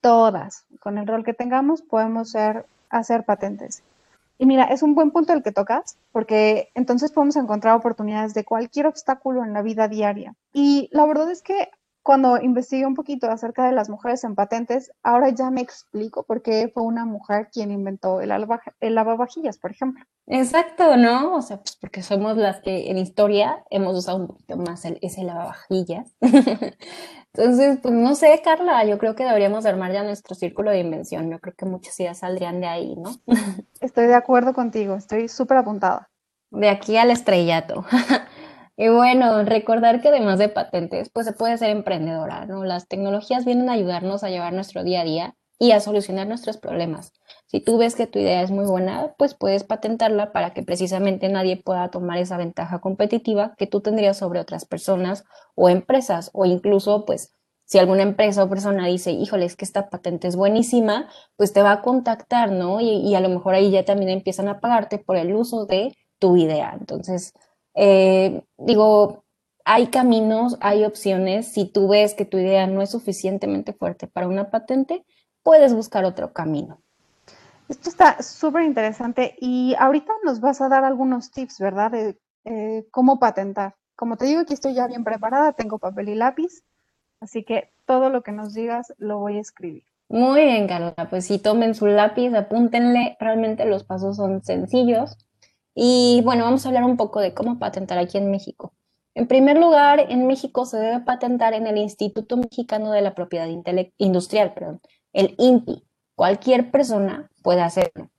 Todas, 0.00 0.64
con 0.80 0.96
el 0.96 1.06
rol 1.06 1.22
que 1.22 1.34
tengamos, 1.34 1.82
podemos 1.82 2.30
ser, 2.30 2.64
hacer 2.88 3.24
patentes. 3.24 3.82
Y 4.38 4.46
mira, 4.46 4.64
es 4.64 4.82
un 4.82 4.94
buen 4.94 5.10
punto 5.10 5.34
el 5.34 5.42
que 5.42 5.52
tocas, 5.52 5.98
porque 6.12 6.70
entonces 6.74 7.12
podemos 7.12 7.36
encontrar 7.36 7.76
oportunidades 7.76 8.32
de 8.32 8.44
cualquier 8.44 8.86
obstáculo 8.86 9.44
en 9.44 9.52
la 9.52 9.60
vida 9.60 9.86
diaria. 9.86 10.34
Y 10.54 10.88
la 10.92 11.04
verdad 11.04 11.30
es 11.30 11.42
que 11.42 11.68
cuando 12.02 12.40
investigué 12.40 12.86
un 12.86 12.94
poquito 12.94 13.30
acerca 13.30 13.66
de 13.66 13.72
las 13.72 13.90
mujeres 13.90 14.24
en 14.24 14.34
patentes, 14.34 14.90
ahora 15.02 15.28
ya 15.30 15.50
me 15.50 15.60
explico 15.60 16.22
por 16.22 16.42
qué 16.42 16.70
fue 16.72 16.82
una 16.82 17.04
mujer 17.04 17.48
quien 17.52 17.70
inventó 17.70 18.20
el, 18.20 18.32
el 18.80 18.94
lavavajillas, 18.94 19.58
por 19.58 19.70
ejemplo. 19.70 20.04
Exacto, 20.26 20.96
¿no? 20.96 21.34
O 21.34 21.42
sea, 21.42 21.58
pues 21.58 21.76
porque 21.76 22.02
somos 22.02 22.36
las 22.36 22.60
que 22.60 22.90
en 22.90 22.98
historia 22.98 23.64
hemos 23.70 23.96
usado 23.96 24.18
un 24.18 24.28
poquito 24.28 24.56
más 24.56 24.84
el, 24.84 24.98
ese 25.02 25.24
lavavajillas. 25.24 26.14
Entonces, 27.34 27.78
pues 27.82 27.94
no 27.94 28.14
sé, 28.14 28.40
Carla, 28.42 28.84
yo 28.84 28.98
creo 28.98 29.14
que 29.14 29.24
deberíamos 29.24 29.66
armar 29.66 29.92
ya 29.92 30.02
nuestro 30.02 30.34
círculo 30.34 30.70
de 30.70 30.80
invención. 30.80 31.30
Yo 31.30 31.38
creo 31.38 31.54
que 31.54 31.66
muchas 31.66 31.98
ideas 32.00 32.18
saldrían 32.18 32.60
de 32.60 32.66
ahí, 32.66 32.96
¿no? 32.96 33.10
Estoy 33.80 34.06
de 34.06 34.14
acuerdo 34.14 34.52
contigo, 34.52 34.96
estoy 34.96 35.28
súper 35.28 35.58
apuntada. 35.58 36.10
De 36.50 36.68
aquí 36.68 36.96
al 36.96 37.10
estrellato. 37.10 37.84
Y 38.80 38.88
bueno, 38.88 39.44
recordar 39.44 40.00
que 40.00 40.08
además 40.08 40.38
de 40.38 40.48
patentes, 40.48 41.10
pues 41.10 41.26
se 41.26 41.34
puede 41.34 41.58
ser 41.58 41.68
emprendedora, 41.68 42.46
¿no? 42.46 42.64
Las 42.64 42.88
tecnologías 42.88 43.44
vienen 43.44 43.68
a 43.68 43.74
ayudarnos 43.74 44.24
a 44.24 44.30
llevar 44.30 44.54
nuestro 44.54 44.82
día 44.84 45.02
a 45.02 45.04
día 45.04 45.36
y 45.58 45.72
a 45.72 45.80
solucionar 45.80 46.26
nuestros 46.26 46.56
problemas. 46.56 47.12
Si 47.46 47.60
tú 47.60 47.76
ves 47.76 47.94
que 47.94 48.06
tu 48.06 48.18
idea 48.18 48.40
es 48.40 48.50
muy 48.50 48.64
buena, 48.64 49.12
pues 49.18 49.34
puedes 49.34 49.64
patentarla 49.64 50.32
para 50.32 50.54
que 50.54 50.62
precisamente 50.62 51.28
nadie 51.28 51.58
pueda 51.62 51.90
tomar 51.90 52.16
esa 52.16 52.38
ventaja 52.38 52.78
competitiva 52.78 53.54
que 53.58 53.66
tú 53.66 53.82
tendrías 53.82 54.16
sobre 54.16 54.40
otras 54.40 54.64
personas 54.64 55.24
o 55.54 55.68
empresas 55.68 56.30
o 56.32 56.46
incluso 56.46 57.04
pues 57.04 57.34
si 57.66 57.78
alguna 57.78 58.02
empresa 58.02 58.44
o 58.44 58.48
persona 58.48 58.86
dice, 58.86 59.10
híjole, 59.10 59.44
es 59.44 59.56
que 59.56 59.66
esta 59.66 59.90
patente 59.90 60.26
es 60.26 60.36
buenísima, 60.36 61.06
pues 61.36 61.52
te 61.52 61.60
va 61.60 61.72
a 61.72 61.82
contactar, 61.82 62.50
¿no? 62.50 62.80
Y, 62.80 62.96
y 62.96 63.14
a 63.14 63.20
lo 63.20 63.28
mejor 63.28 63.54
ahí 63.54 63.70
ya 63.70 63.84
también 63.84 64.08
empiezan 64.08 64.48
a 64.48 64.58
pagarte 64.58 64.96
por 64.96 65.18
el 65.18 65.34
uso 65.34 65.66
de 65.66 65.94
tu 66.18 66.38
idea. 66.38 66.74
Entonces, 66.80 67.34
eh, 67.74 68.42
digo, 68.58 69.24
hay 69.64 69.88
caminos, 69.88 70.56
hay 70.60 70.84
opciones. 70.84 71.52
Si 71.52 71.64
tú 71.66 71.88
ves 71.88 72.14
que 72.14 72.24
tu 72.24 72.38
idea 72.38 72.66
no 72.66 72.82
es 72.82 72.90
suficientemente 72.90 73.72
fuerte 73.72 74.06
para 74.06 74.28
una 74.28 74.50
patente, 74.50 75.04
puedes 75.42 75.74
buscar 75.74 76.04
otro 76.04 76.32
camino. 76.32 76.80
Esto 77.68 77.88
está 77.88 78.20
súper 78.22 78.62
interesante 78.62 79.36
y 79.38 79.74
ahorita 79.78 80.12
nos 80.24 80.40
vas 80.40 80.60
a 80.60 80.68
dar 80.68 80.84
algunos 80.84 81.30
tips, 81.30 81.60
¿verdad? 81.60 81.92
De 81.92 82.18
eh, 82.44 82.86
cómo 82.90 83.20
patentar. 83.20 83.76
Como 83.94 84.16
te 84.16 84.24
digo, 84.24 84.40
aquí 84.40 84.54
estoy 84.54 84.74
ya 84.74 84.88
bien 84.88 85.04
preparada, 85.04 85.52
tengo 85.52 85.78
papel 85.78 86.08
y 86.08 86.14
lápiz, 86.14 86.64
así 87.20 87.44
que 87.44 87.70
todo 87.84 88.10
lo 88.10 88.22
que 88.22 88.32
nos 88.32 88.54
digas 88.54 88.92
lo 88.98 89.18
voy 89.18 89.36
a 89.36 89.40
escribir. 89.40 89.84
Muy 90.08 90.44
bien, 90.44 90.66
Carla. 90.66 90.94
Pues 91.08 91.26
si 91.26 91.38
tomen 91.38 91.76
su 91.76 91.86
lápiz, 91.86 92.34
apúntenle. 92.34 93.16
Realmente 93.20 93.64
los 93.64 93.84
pasos 93.84 94.16
son 94.16 94.42
sencillos. 94.42 95.16
Y 95.74 96.20
bueno, 96.24 96.44
vamos 96.44 96.64
a 96.64 96.68
hablar 96.68 96.84
un 96.84 96.96
poco 96.96 97.20
de 97.20 97.34
cómo 97.34 97.58
patentar 97.58 97.98
aquí 97.98 98.18
en 98.18 98.30
México. 98.30 98.74
En 99.14 99.26
primer 99.26 99.58
lugar, 99.58 100.06
en 100.08 100.26
México 100.26 100.64
se 100.64 100.78
debe 100.78 101.00
patentar 101.00 101.54
en 101.54 101.66
el 101.66 101.78
Instituto 101.78 102.36
Mexicano 102.36 102.92
de 102.92 103.02
la 103.02 103.14
Propiedad 103.14 103.48
Industrial, 103.98 104.54
perdón, 104.54 104.80
el 105.12 105.34
INPI. 105.38 105.84
Cualquier 106.14 106.70
persona 106.70 107.30
puede 107.42 107.62
hacerlo. 107.62 108.10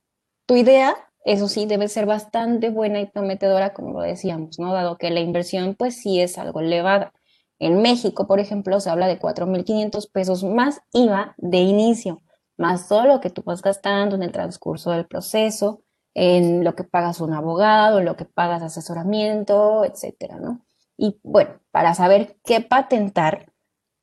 Tu 0.46 0.56
idea, 0.56 0.94
eso 1.24 1.48
sí, 1.48 1.66
debe 1.66 1.88
ser 1.88 2.04
bastante 2.06 2.70
buena 2.70 3.00
y 3.00 3.06
prometedora, 3.06 3.72
como 3.72 3.92
lo 3.92 4.00
decíamos, 4.00 4.58
¿no? 4.58 4.72
Dado 4.72 4.98
que 4.98 5.10
la 5.10 5.20
inversión, 5.20 5.74
pues 5.76 5.96
sí 5.96 6.20
es 6.20 6.36
algo 6.36 6.60
elevada. 6.60 7.12
En 7.58 7.80
México, 7.80 8.26
por 8.26 8.40
ejemplo, 8.40 8.80
se 8.80 8.90
habla 8.90 9.06
de 9.06 9.20
4.500 9.20 10.10
pesos 10.10 10.42
más 10.44 10.80
IVA 10.92 11.34
de 11.38 11.58
inicio, 11.58 12.22
más 12.56 12.88
todo 12.88 13.06
lo 13.06 13.20
que 13.20 13.30
tú 13.30 13.42
vas 13.44 13.62
gastando 13.62 14.16
en 14.16 14.24
el 14.24 14.32
transcurso 14.32 14.90
del 14.90 15.06
proceso, 15.06 15.82
en 16.14 16.64
lo 16.64 16.74
que 16.74 16.84
pagas 16.84 17.20
un 17.20 17.32
abogado, 17.32 18.00
lo 18.00 18.16
que 18.16 18.24
pagas 18.24 18.62
asesoramiento, 18.62 19.84
etcétera, 19.84 20.36
¿no? 20.36 20.60
Y 20.96 21.18
bueno, 21.22 21.60
para 21.70 21.94
saber 21.94 22.36
qué 22.44 22.60
patentar, 22.60 23.52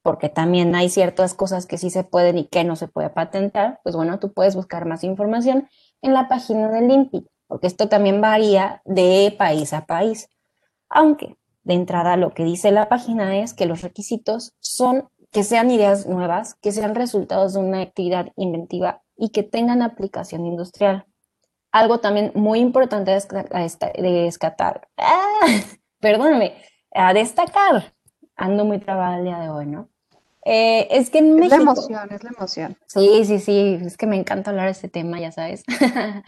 porque 0.02 0.30
también 0.30 0.76
hay 0.76 0.90
ciertas 0.90 1.34
cosas 1.34 1.66
que 1.66 1.78
sí 1.78 1.90
se 1.90 2.04
pueden 2.04 2.38
y 2.38 2.46
que 2.48 2.64
no 2.64 2.76
se 2.76 2.88
puede 2.88 3.10
patentar, 3.10 3.80
pues 3.84 3.96
bueno, 3.96 4.20
tú 4.20 4.34
puedes 4.34 4.56
buscar 4.56 4.86
más 4.86 5.04
información 5.04 5.70
en 6.02 6.14
la 6.14 6.28
página 6.28 6.70
del 6.70 6.90
INPI, 6.90 7.28
porque 7.48 7.68
esto 7.68 7.90
también 7.90 8.22
varía 8.22 8.82
de 8.86 9.36
país 9.38 9.74
a 9.74 9.86
país. 9.86 10.30
Aunque 10.90 11.38
de 11.64 11.74
entrada 11.76 12.18
lo 12.18 12.34
que 12.34 12.44
dice 12.44 12.72
la 12.72 12.90
página 12.90 13.38
es 13.38 13.54
que 13.54 13.66
los 13.66 13.82
requisitos 13.82 14.54
son 14.60 15.10
que 15.32 15.44
sean 15.44 15.70
ideas 15.70 16.08
nuevas, 16.08 16.56
que 16.56 16.72
sean 16.72 16.96
resultados 16.96 17.54
de 17.54 17.60
una 17.60 17.82
actividad 17.82 18.32
inventiva 18.36 19.04
y 19.16 19.30
que 19.30 19.44
tengan 19.44 19.82
aplicación 19.82 20.46
industrial. 20.46 21.06
Algo 21.72 22.00
también 22.00 22.32
muy 22.36 22.60
importante 22.60 23.12
de 23.12 24.12
descatar, 24.24 24.88
¡ah! 24.98 25.42
perdóname, 26.00 26.56
a 26.94 27.14
destacar, 27.14 27.94
ando 28.36 28.66
muy 28.66 28.80
trabada 28.80 29.20
el 29.20 29.26
día 29.26 29.40
de 29.40 29.50
hoy, 29.50 29.66
¿no? 29.68 29.90
Eh, 30.46 30.88
es 30.92 31.10
que 31.10 31.20
en 31.20 31.36
México... 31.36 31.56
Es 31.56 31.64
la 31.64 31.72
emoción, 31.72 32.12
es 32.12 32.24
la 32.24 32.30
emoción. 32.36 32.78
Sí, 32.88 33.26
sí, 33.26 33.40
sí, 33.40 33.80
es 33.86 33.98
que 33.98 34.08
me 34.08 34.16
encanta 34.16 34.50
hablar 34.50 34.66
de 34.66 34.72
este 34.72 34.90
tema, 34.90 35.20
ya 35.20 35.32
sabes. 35.32 35.64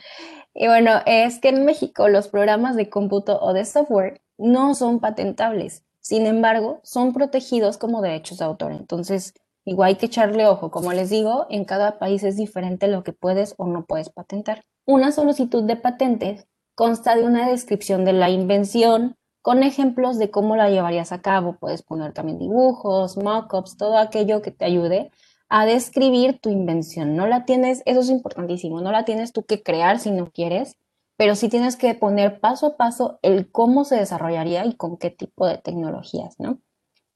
y 0.54 0.68
bueno, 0.68 1.02
es 1.06 1.40
que 1.40 1.50
en 1.50 1.66
México 1.66 2.08
los 2.08 2.28
programas 2.28 2.76
de 2.76 2.90
cómputo 2.90 3.40
o 3.42 3.54
de 3.54 3.66
software 3.66 4.22
no 4.38 4.76
son 4.76 5.00
patentables. 5.00 5.84
Sin 6.02 6.26
embargo, 6.26 6.82
son 6.84 7.14
protegidos 7.14 7.78
como 7.78 8.02
derechos 8.02 8.40
de 8.40 8.46
autor. 8.46 8.74
Entonces, 8.74 9.34
igual 9.66 9.90
hay 9.90 9.96
que 9.96 10.08
echarle 10.08 10.48
ojo. 10.48 10.72
Como 10.72 10.92
les 10.94 11.10
digo, 11.10 11.48
en 11.50 11.64
cada 11.64 12.00
país 12.00 12.24
es 12.24 12.38
diferente 12.38 12.88
lo 12.88 13.04
que 13.04 13.14
puedes 13.14 13.56
o 13.58 13.66
no 13.68 13.86
puedes 13.86 14.10
patentar. 14.10 14.64
Una 14.92 15.14
solicitud 15.14 15.64
de 15.64 15.78
patentes 15.78 16.48
consta 16.76 17.16
de 17.16 17.24
una 17.24 17.48
descripción 17.48 18.04
de 18.04 18.12
la 18.12 18.30
invención 18.30 19.16
con 19.42 19.64
ejemplos 19.64 20.18
de 20.18 20.30
cómo 20.30 20.58
la 20.58 20.70
llevarías 20.70 21.14
a 21.14 21.22
cabo. 21.22 21.56
Puedes 21.58 21.82
poner 21.82 22.12
también 22.12 22.40
dibujos, 22.40 23.16
mockups, 23.16 23.78
todo 23.78 23.98
aquello 23.98 24.42
que 24.42 24.52
te 24.52 24.66
ayude 24.66 25.10
a 25.48 25.66
describir 25.66 26.42
tu 26.42 26.50
invención. 26.50 27.16
No 27.16 27.26
la 27.26 27.46
tienes, 27.46 27.84
eso 27.86 28.02
es 28.02 28.10
importantísimo, 28.10 28.82
no 28.82 28.92
la 28.92 29.06
tienes 29.06 29.32
tú 29.32 29.44
que 29.44 29.64
crear 29.64 29.98
si 29.98 30.12
no 30.12 30.30
quieres, 30.30 30.76
pero 31.16 31.36
sí 31.36 31.48
tienes 31.48 31.78
que 31.78 31.96
poner 31.96 32.42
paso 32.42 32.66
a 32.66 32.76
paso 32.76 33.18
el 33.22 33.50
cómo 33.50 33.86
se 33.86 33.96
desarrollaría 33.96 34.66
y 34.66 34.74
con 34.76 34.98
qué 34.98 35.10
tipo 35.10 35.48
de 35.48 35.58
tecnologías, 35.58 36.36
¿no? 36.38 36.60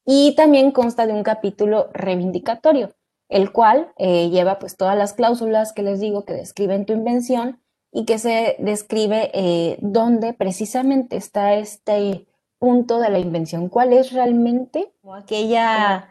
Y 0.06 0.34
también 0.36 0.72
consta 0.72 1.08
de 1.08 1.12
un 1.12 1.24
capítulo 1.24 1.90
reivindicatorio, 1.92 2.96
el 3.28 3.52
cual 3.52 3.92
eh, 3.98 4.30
lleva 4.30 4.60
pues 4.60 4.78
todas 4.78 4.98
las 4.98 5.12
cláusulas 5.12 5.74
que 5.74 5.84
les 5.84 6.00
digo 6.00 6.24
que 6.24 6.36
describen 6.36 6.86
tu 6.86 6.94
invención 6.94 7.60
y 7.98 8.04
que 8.04 8.20
se 8.20 8.58
describe 8.60 9.32
eh, 9.34 9.78
dónde 9.80 10.34
precisamente 10.34 11.16
está 11.16 11.54
este 11.54 12.28
punto 12.60 13.00
de 13.00 13.10
la 13.10 13.20
invención, 13.20 13.70
cuál 13.70 13.94
es 13.94 14.12
realmente 14.12 14.92
aquella, 15.14 16.10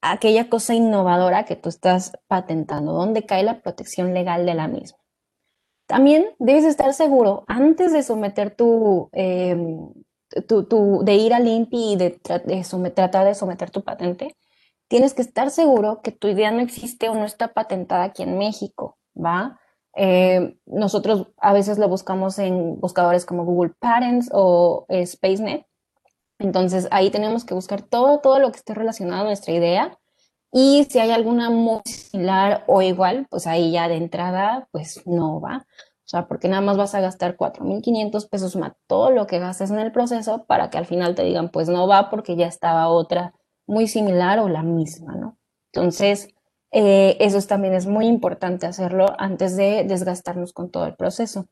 aquella 0.00 0.48
cosa 0.48 0.72
innovadora 0.72 1.44
que 1.44 1.54
tú 1.54 1.68
estás 1.68 2.12
patentando, 2.28 2.94
dónde 2.94 3.26
cae 3.26 3.42
la 3.42 3.60
protección 3.60 4.14
legal 4.14 4.46
de 4.46 4.54
la 4.54 4.68
misma. 4.68 4.96
También 5.86 6.30
debes 6.38 6.64
estar 6.64 6.94
seguro 6.94 7.44
antes 7.46 7.92
de 7.92 8.02
someter 8.02 8.56
tu, 8.56 9.10
em, 9.12 9.86
de 11.02 11.14
ir 11.14 11.34
al 11.34 11.46
INPI 11.46 11.92
y 11.92 11.96
de, 11.96 12.10
tratar 12.10 13.26
de 13.26 13.34
someter 13.34 13.70
tu 13.70 13.84
patente, 13.84 14.34
tienes 14.88 15.12
que 15.12 15.20
estar 15.20 15.50
seguro 15.50 16.00
que 16.00 16.10
tu 16.10 16.26
idea 16.26 16.52
no 16.52 16.60
existe 16.60 17.10
o 17.10 17.14
no 17.14 17.26
está 17.26 17.52
patentada 17.52 18.04
aquí 18.04 18.22
en 18.22 18.38
México, 18.38 18.96
¿va? 19.14 19.60
Eh, 20.00 20.56
nosotros 20.64 21.26
a 21.38 21.52
veces 21.52 21.76
lo 21.76 21.88
buscamos 21.88 22.38
en 22.38 22.78
buscadores 22.80 23.26
como 23.26 23.44
Google 23.44 23.74
Patents 23.80 24.30
o 24.32 24.86
SpaceNet. 25.04 25.66
Entonces 26.38 26.86
ahí 26.92 27.10
tenemos 27.10 27.44
que 27.44 27.54
buscar 27.54 27.82
todo, 27.82 28.20
todo 28.20 28.38
lo 28.38 28.52
que 28.52 28.58
esté 28.58 28.74
relacionado 28.74 29.22
a 29.22 29.24
nuestra 29.24 29.52
idea 29.52 29.98
y 30.52 30.86
si 30.88 31.00
hay 31.00 31.10
alguna 31.10 31.50
muy 31.50 31.82
similar 31.84 32.64
o 32.68 32.80
igual, 32.80 33.26
pues 33.28 33.48
ahí 33.48 33.72
ya 33.72 33.88
de 33.88 33.96
entrada, 33.96 34.68
pues 34.70 35.02
no 35.04 35.40
va. 35.40 35.66
O 35.68 36.10
sea, 36.10 36.28
porque 36.28 36.48
nada 36.48 36.62
más 36.62 36.76
vas 36.76 36.94
a 36.94 37.00
gastar 37.00 37.36
4.500 37.36 38.28
pesos 38.30 38.54
más 38.54 38.72
todo 38.86 39.10
lo 39.10 39.26
que 39.26 39.40
gastes 39.40 39.70
en 39.70 39.80
el 39.80 39.90
proceso 39.90 40.46
para 40.46 40.70
que 40.70 40.78
al 40.78 40.86
final 40.86 41.16
te 41.16 41.24
digan, 41.24 41.50
pues 41.50 41.68
no 41.68 41.88
va 41.88 42.08
porque 42.08 42.36
ya 42.36 42.46
estaba 42.46 42.88
otra 42.88 43.34
muy 43.66 43.88
similar 43.88 44.38
o 44.38 44.48
la 44.48 44.62
misma, 44.62 45.16
¿no? 45.16 45.36
Entonces, 45.72 46.28
eh, 46.70 47.16
eso 47.20 47.40
también 47.46 47.74
es 47.74 47.86
muy 47.86 48.06
importante 48.06 48.66
hacerlo 48.66 49.14
antes 49.18 49.56
de 49.56 49.84
desgastarnos 49.84 50.52
con 50.52 50.70
todo 50.70 50.86
el 50.86 50.94
proceso. 50.94 51.46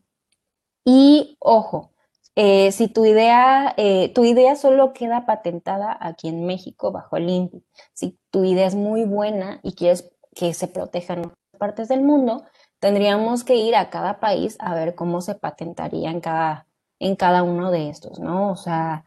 Y 0.84 1.36
ojo, 1.40 1.92
eh, 2.36 2.70
si 2.72 2.88
tu 2.88 3.04
idea, 3.06 3.74
eh, 3.78 4.12
tu 4.14 4.24
idea 4.24 4.56
solo 4.56 4.92
queda 4.92 5.26
patentada 5.26 5.96
aquí 6.00 6.28
en 6.28 6.46
México 6.46 6.92
bajo 6.92 7.16
el 7.16 7.30
INPI, 7.30 7.64
si 7.94 8.18
tu 8.30 8.44
idea 8.44 8.66
es 8.66 8.74
muy 8.74 9.04
buena 9.04 9.60
y 9.62 9.74
quieres 9.74 10.10
que 10.34 10.52
se 10.54 10.68
protejan 10.68 11.18
en 11.20 11.24
otras 11.26 11.58
partes 11.58 11.88
del 11.88 12.02
mundo, 12.02 12.44
tendríamos 12.78 13.42
que 13.44 13.56
ir 13.56 13.74
a 13.74 13.90
cada 13.90 14.20
país 14.20 14.56
a 14.60 14.74
ver 14.74 14.94
cómo 14.94 15.22
se 15.22 15.34
patentaría 15.34 16.10
en 16.10 16.20
cada, 16.20 16.66
en 16.98 17.16
cada 17.16 17.42
uno 17.42 17.70
de 17.70 17.88
estos, 17.88 18.20
¿no? 18.20 18.50
O 18.52 18.56
sea, 18.56 19.06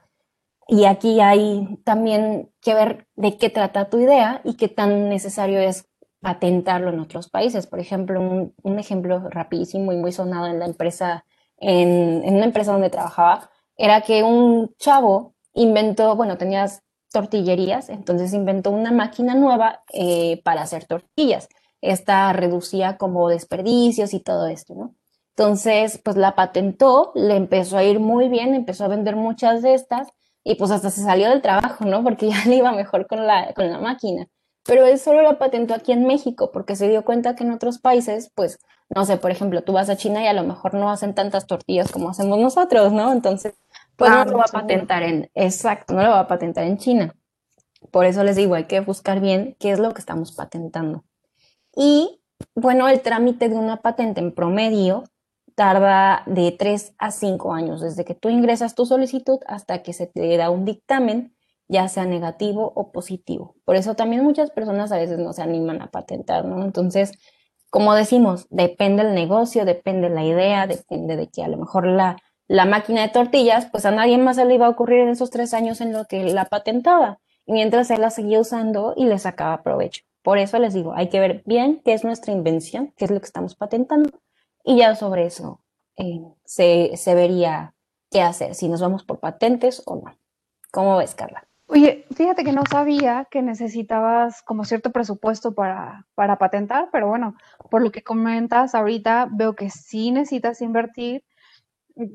y 0.67 0.86
aquí 0.86 1.19
hay 1.22 1.80
también 1.84 2.52
que 2.62 2.74
ver 2.76 3.08
de 3.15 3.38
qué 3.38 3.50
trata 3.50 3.89
tu 3.89 4.00
idea 4.00 4.41
y 4.43 4.56
qué 4.56 4.69
tan 4.69 5.10
necesario 5.10 5.60
es 5.60 5.88
patentarlo 6.21 6.89
en 6.89 6.99
otros 6.99 7.29
países. 7.29 7.67
Por 7.67 7.79
ejemplo, 7.79 8.51
un, 8.62 8.79
ejemplo 8.79 9.29
rapidísimo 9.29 9.93
y 9.93 9.97
muy 9.97 10.12
sonado 10.12 10.47
en 10.47 10.60
la 10.60 10.65
empresa 10.65 11.25
en, 11.60 12.23
una 12.25 12.45
empresa 12.45 12.71
donde 12.71 12.89
trabajaba, 12.89 13.49
era 13.77 14.01
que 14.01 14.23
un 14.23 14.73
chavo 14.77 15.36
inventó, 15.53 16.15
bueno, 16.15 16.38
tenías 16.38 16.84
tortillerías, 17.12 17.89
entonces 17.89 18.34
inventó 18.34 18.71
una 18.71 18.91
máquina 18.91 19.36
nueva 19.36 19.84
eh, 19.93 20.41
para 20.43 20.62
hacer 20.62 20.86
tortillas. 20.86 21.49
Esta 21.82 22.34
reducía 22.34 22.97
como 22.97 23.29
desperdicios 23.29 24.13
y 24.13 24.19
todo 24.19 24.47
esto, 24.47 24.75
¿no? 24.75 24.95
Entonces, 25.36 26.01
pues 26.03 26.17
la 26.17 26.36
patentó, 26.36 27.13
le 27.15 27.36
empezó 27.36 27.77
a 27.77 27.84
ir 27.84 27.99
muy 27.99 28.27
bien, 28.27 28.53
empezó 28.53 28.86
a 28.86 28.89
vender 28.89 29.15
muchas 29.15 29.62
de 29.62 29.73
estas 29.73 30.10
y 30.43 30.55
pues 30.55 30.71
hasta 30.71 30.89
se 30.89 31.01
salió 31.01 31.29
del 31.29 31.41
trabajo, 31.41 31.86
¿no? 31.86 32.03
Porque 32.03 32.29
ya 32.32 32.43
le 32.45 32.58
iba 32.58 32.71
mejor 32.73 33.08
con 33.08 33.25
la, 33.25 33.53
con 33.53 33.71
la 33.71 33.79
máquina. 33.79 34.27
Pero 34.65 34.86
él 34.86 35.00
solo 35.00 35.22
la 35.22 35.39
patentó 35.39 35.74
aquí 35.74 35.91
en 35.91 36.06
México 36.06 36.52
porque 36.52 36.76
se 36.76 36.88
dio 36.89 37.04
cuenta 37.04 37.36
que 37.36 37.43
en 37.43 37.52
otros 37.52 37.80
países, 37.80 38.32
pues 38.36 38.60
no 38.95 39.06
sé, 39.06 39.17
por 39.17 39.32
ejemplo, 39.32 39.63
tú 39.63 39.74
vas 39.74 39.89
a 39.89 39.98
China 39.98 40.24
y 40.24 40.28
a 40.28 40.34
lo 40.34 40.43
mejor 40.43 40.74
no 40.74 40.89
hacen 40.89 41.13
tantas 41.13 41.45
tortillas 41.45 41.91
como 41.91 42.10
hacemos 42.10 42.39
nosotros, 42.39 42.91
¿no? 42.91 43.12
Entonces, 43.12 43.54
pues 43.95 44.10
no 44.10 44.26
lo 44.26 44.38
va 44.38 44.45
a 44.45 44.52
patentar 44.52 45.04
en, 45.04 45.30
exacto, 45.36 45.93
no 45.93 46.02
lo 46.02 46.10
va 46.10 46.22
a 46.22 46.28
patentar 46.28 46.65
en 46.65 46.78
China. 46.78 47.15
Por 47.91 48.06
eso 48.06 48.24
les 48.24 48.36
digo, 48.36 48.56
hay 48.56 48.65
que 48.65 48.80
buscar 48.80 49.19
bien 49.19 49.56
qué 49.60 49.72
es 49.72 49.80
lo 49.80 49.93
que 49.93 50.00
estamos 50.00 50.32
patentando. 50.32 51.04
Y 51.76 52.22
bueno, 52.56 52.88
el 52.88 53.02
trámite 53.02 53.48
de 53.48 53.56
una 53.56 53.78
patente 53.78 54.22
en 54.22 54.34
promedio 54.34 55.04
tarda 55.56 56.24
de 56.26 56.52
3 56.52 56.95
a 56.98 57.12
5 57.12 57.54
años, 57.54 57.82
desde 57.82 58.06
que 58.06 58.15
tú 58.15 58.30
ingresas 58.30 58.76
tu 58.76 58.86
solicitud 58.86 59.39
hasta 59.45 59.84
que 59.84 59.93
se 59.93 60.08
te 60.08 60.38
da 60.38 60.50
un 60.50 60.65
dictamen, 60.65 61.36
ya 61.69 61.88
sea 61.88 62.05
negativo 62.05 62.73
o 62.75 62.91
positivo. 62.91 63.55
Por 63.63 63.77
eso 63.77 63.95
también 63.95 64.23
muchas 64.23 64.51
personas 64.51 64.91
a 64.91 64.97
veces 64.97 65.19
no 65.19 65.32
se 65.32 65.43
animan 65.43 65.82
a 65.82 65.91
patentar, 65.91 66.43
¿no? 66.43 66.65
Entonces, 66.65 67.13
como 67.69 67.93
decimos, 67.93 68.47
depende 68.49 69.03
el 69.03 69.13
negocio, 69.13 69.63
depende 69.63 70.10
la 70.10 70.25
idea, 70.25 70.67
depende 70.67 71.15
de 71.15 71.29
que 71.29 71.43
a 71.43 71.47
lo 71.47 71.58
mejor 71.58 71.86
la, 71.86 72.17
la 72.47 72.65
máquina 72.65 73.03
de 73.03 73.10
tortillas, 73.10 73.67
pues 73.67 73.86
a 73.86 73.91
nadie 73.91 74.17
más 74.17 74.38
se 74.38 74.45
le 74.45 74.55
iba 74.55 74.65
a 74.65 74.69
ocurrir 74.69 75.01
en 75.01 75.10
esos 75.10 75.29
tres 75.29 75.53
años 75.53 75.79
en 75.79 75.93
lo 75.93 76.05
que 76.05 76.23
la 76.23 76.45
patentaba, 76.45 77.19
mientras 77.45 77.91
él 77.91 78.01
la 78.01 78.10
seguía 78.10 78.39
usando 78.39 78.95
y 78.97 79.05
le 79.05 79.19
sacaba 79.19 79.62
provecho. 79.62 80.03
Por 80.23 80.39
eso 80.39 80.58
les 80.58 80.73
digo, 80.73 80.93
hay 80.95 81.10
que 81.10 81.19
ver 81.19 81.43
bien 81.45 81.82
qué 81.86 81.93
es 81.93 82.03
nuestra 82.03 82.34
invención, 82.34 82.91
qué 82.97 83.05
es 83.05 83.12
lo 83.12 83.19
que 83.19 83.27
estamos 83.27 83.55
patentando, 83.55 84.10
y 84.63 84.77
ya 84.77 84.95
sobre 84.95 85.27
eso 85.27 85.62
eh, 85.95 86.21
se, 86.45 86.97
se 86.97 87.13
vería 87.13 87.75
qué 88.10 88.23
hacer, 88.23 88.55
si 88.55 88.67
nos 88.67 88.82
vamos 88.82 89.03
por 89.03 89.19
patentes 89.19 89.84
o 89.86 89.97
no. 89.97 90.17
¿Cómo 90.71 90.97
ves, 90.97 91.13
Carla? 91.13 91.48
Oye, 91.71 92.08
fíjate 92.15 92.43
que 92.43 92.51
no 92.51 92.63
sabía 92.69 93.27
que 93.29 93.43
necesitabas 93.43 94.41
como 94.41 94.65
cierto 94.65 94.91
presupuesto 94.91 95.53
para, 95.53 96.08
para 96.15 96.39
patentar, 96.39 96.89
pero 96.91 97.08
bueno, 97.08 97.36
por 97.69 97.84
lo 97.84 97.91
que 97.91 98.01
comentas 98.01 98.73
ahorita, 98.73 99.29
veo 99.32 99.53
que 99.53 99.69
sí 99.69 100.10
necesitas 100.10 100.62
invertir. 100.62 101.23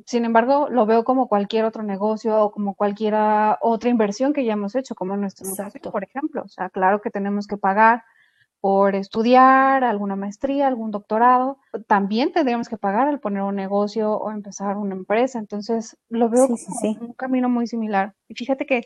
Sin 0.06 0.24
embargo, 0.24 0.68
lo 0.70 0.86
veo 0.86 1.04
como 1.04 1.28
cualquier 1.28 1.66
otro 1.66 1.84
negocio 1.84 2.36
o 2.42 2.50
como 2.50 2.74
cualquier 2.74 3.14
otra 3.60 3.90
inversión 3.90 4.32
que 4.32 4.44
ya 4.44 4.54
hemos 4.54 4.74
hecho, 4.74 4.96
como 4.96 5.16
nuestro 5.16 5.48
negocio, 5.48 5.92
por 5.92 6.02
ejemplo. 6.02 6.42
O 6.42 6.48
sea, 6.48 6.68
claro 6.68 7.00
que 7.00 7.10
tenemos 7.10 7.46
que 7.46 7.56
pagar 7.56 8.02
por 8.64 8.94
estudiar 8.94 9.85
alguna 9.85 10.16
maestría, 10.16 10.66
algún 10.66 10.90
doctorado, 10.90 11.59
también 11.87 12.33
tendríamos 12.33 12.70
que 12.70 12.79
pagar 12.79 13.09
al 13.09 13.20
poner 13.20 13.42
un 13.42 13.57
negocio 13.57 14.16
o 14.16 14.31
empezar 14.31 14.79
una 14.79 14.94
empresa. 14.94 15.38
Entonces, 15.38 15.98
lo 16.09 16.31
veo 16.31 16.48
como 16.48 16.98
un 17.09 17.12
camino 17.12 17.50
muy 17.50 17.66
similar. 17.66 18.14
Y 18.27 18.35
fíjate 18.35 18.64
que 18.64 18.85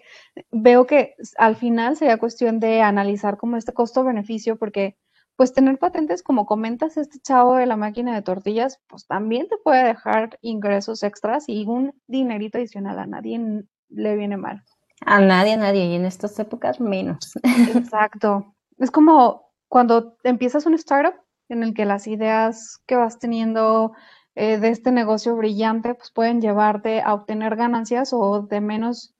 veo 0.50 0.84
que 0.88 1.14
al 1.36 1.54
final 1.54 1.94
sería 1.94 2.18
cuestión 2.18 2.58
de 2.58 2.82
analizar 2.82 3.36
como 3.36 3.56
este 3.56 3.72
costo-beneficio, 3.72 4.58
porque 4.58 4.96
pues 5.36 5.52
tener 5.52 5.78
patentes, 5.78 6.24
como 6.24 6.44
comentas, 6.44 6.96
este 6.96 7.20
chavo 7.20 7.54
de 7.54 7.66
la 7.66 7.76
máquina 7.76 8.12
de 8.16 8.22
tortillas, 8.22 8.80
pues 8.88 9.06
también 9.06 9.46
te 9.46 9.58
puede 9.58 9.84
dejar 9.84 10.40
ingresos 10.42 11.04
extras 11.04 11.44
y 11.46 11.66
un 11.66 11.94
dinerito 12.08 12.58
adicional 12.58 12.98
a 12.98 13.06
nadie 13.06 13.62
le 13.90 14.16
viene 14.16 14.38
mal. 14.38 14.64
A 15.06 15.20
nadie, 15.20 15.52
a 15.52 15.56
nadie, 15.56 15.84
y 15.84 15.94
en 15.94 16.04
estas 16.04 16.36
épocas 16.40 16.80
menos. 16.80 17.32
Exacto. 17.76 18.56
Es 18.78 18.90
como 18.90 19.47
cuando 19.68 20.16
empiezas 20.24 20.66
un 20.66 20.74
startup 20.74 21.14
en 21.48 21.62
el 21.62 21.74
que 21.74 21.84
las 21.84 22.06
ideas 22.06 22.82
que 22.86 22.96
vas 22.96 23.18
teniendo 23.18 23.92
eh, 24.34 24.58
de 24.58 24.68
este 24.68 24.92
negocio 24.92 25.36
brillante 25.36 25.94
pues 25.94 26.10
pueden 26.10 26.40
llevarte 26.40 27.00
a 27.00 27.14
obtener 27.14 27.56
ganancias 27.56 28.12
o 28.12 28.42
de 28.42 28.60
menos 28.60 29.14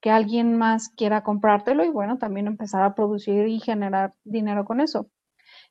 que 0.00 0.10
alguien 0.10 0.56
más 0.56 0.90
quiera 0.90 1.22
comprártelo 1.22 1.84
y 1.84 1.88
bueno, 1.88 2.18
también 2.18 2.46
empezar 2.46 2.82
a 2.82 2.94
producir 2.94 3.48
y 3.48 3.60
generar 3.60 4.14
dinero 4.24 4.64
con 4.64 4.80
eso. 4.80 5.08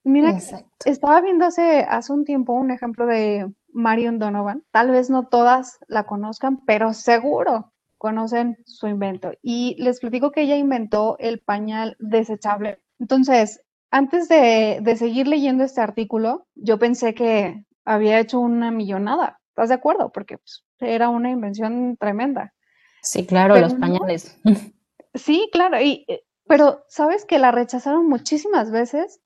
Mira, 0.04 0.38
estaba 0.86 1.22
viendo 1.22 1.46
hace, 1.46 1.82
hace 1.82 2.12
un 2.12 2.26
tiempo 2.26 2.54
un 2.54 2.72
ejemplo 2.72 3.06
de 3.06 3.54
Marion 3.72 4.20
Donovan. 4.20 4.64
Tal 4.72 4.92
vez 4.92 5.10
no 5.10 5.28
todas 5.28 5.80
la 5.88 6.06
conozcan, 6.06 6.64
pero 6.66 6.94
seguro 6.94 7.72
conocen 7.98 8.58
su 8.66 8.88
invento. 8.88 9.32
Y 9.42 9.76
les 9.82 10.00
platico 10.00 10.32
que 10.32 10.42
ella 10.42 10.58
inventó 10.58 11.16
el 11.20 11.40
pañal 11.40 11.96
desechable. 12.00 12.82
Entonces, 13.00 13.62
antes 13.94 14.28
de, 14.28 14.96
seguir 14.98 15.28
leyendo 15.28 15.64
este 15.64 15.80
artículo, 15.80 16.48
yo 16.56 16.80
pensé 16.80 17.14
que 17.14 17.64
había 17.86 18.20
hecho 18.20 18.40
una 18.40 18.72
millonada. 18.72 19.40
¿Estás 19.50 19.70
de 19.70 19.76
acuerdo? 19.76 20.12
Porque 20.12 20.40
pues, 20.40 20.66
era 20.80 21.10
una 21.10 21.30
invención 21.30 21.96
tremenda. 21.98 22.56
Sí, 23.04 23.28
claro, 23.28 23.58
los 23.60 23.76
pañales. 23.76 24.40
Sí, 25.16 25.48
claro. 25.52 25.80
Y, 25.80 26.06
eh, 26.08 26.24
pero 26.48 26.86
sabes 26.88 27.24
que 27.24 27.38
la 27.38 27.52
rechazaron 27.52 28.10
muchísimas 28.10 28.72
veces 28.72 29.22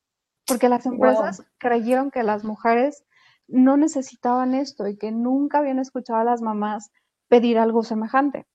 porque 0.46 0.68
las 0.68 0.86
empresas 0.86 1.46
creyeron 1.60 2.12
que 2.12 2.24
las 2.24 2.44
mujeres 2.44 3.06
no 3.48 3.78
necesitaban 3.78 4.54
esto 4.54 4.86
y 4.90 4.98
que 4.98 5.14
nunca 5.14 5.60
habían 5.60 5.80
escuchado 5.80 6.20
a 6.20 6.26
las 6.26 6.42
mamás 6.42 6.92
pedir 7.30 7.58
algo 7.58 7.84
semejante. 7.84 8.46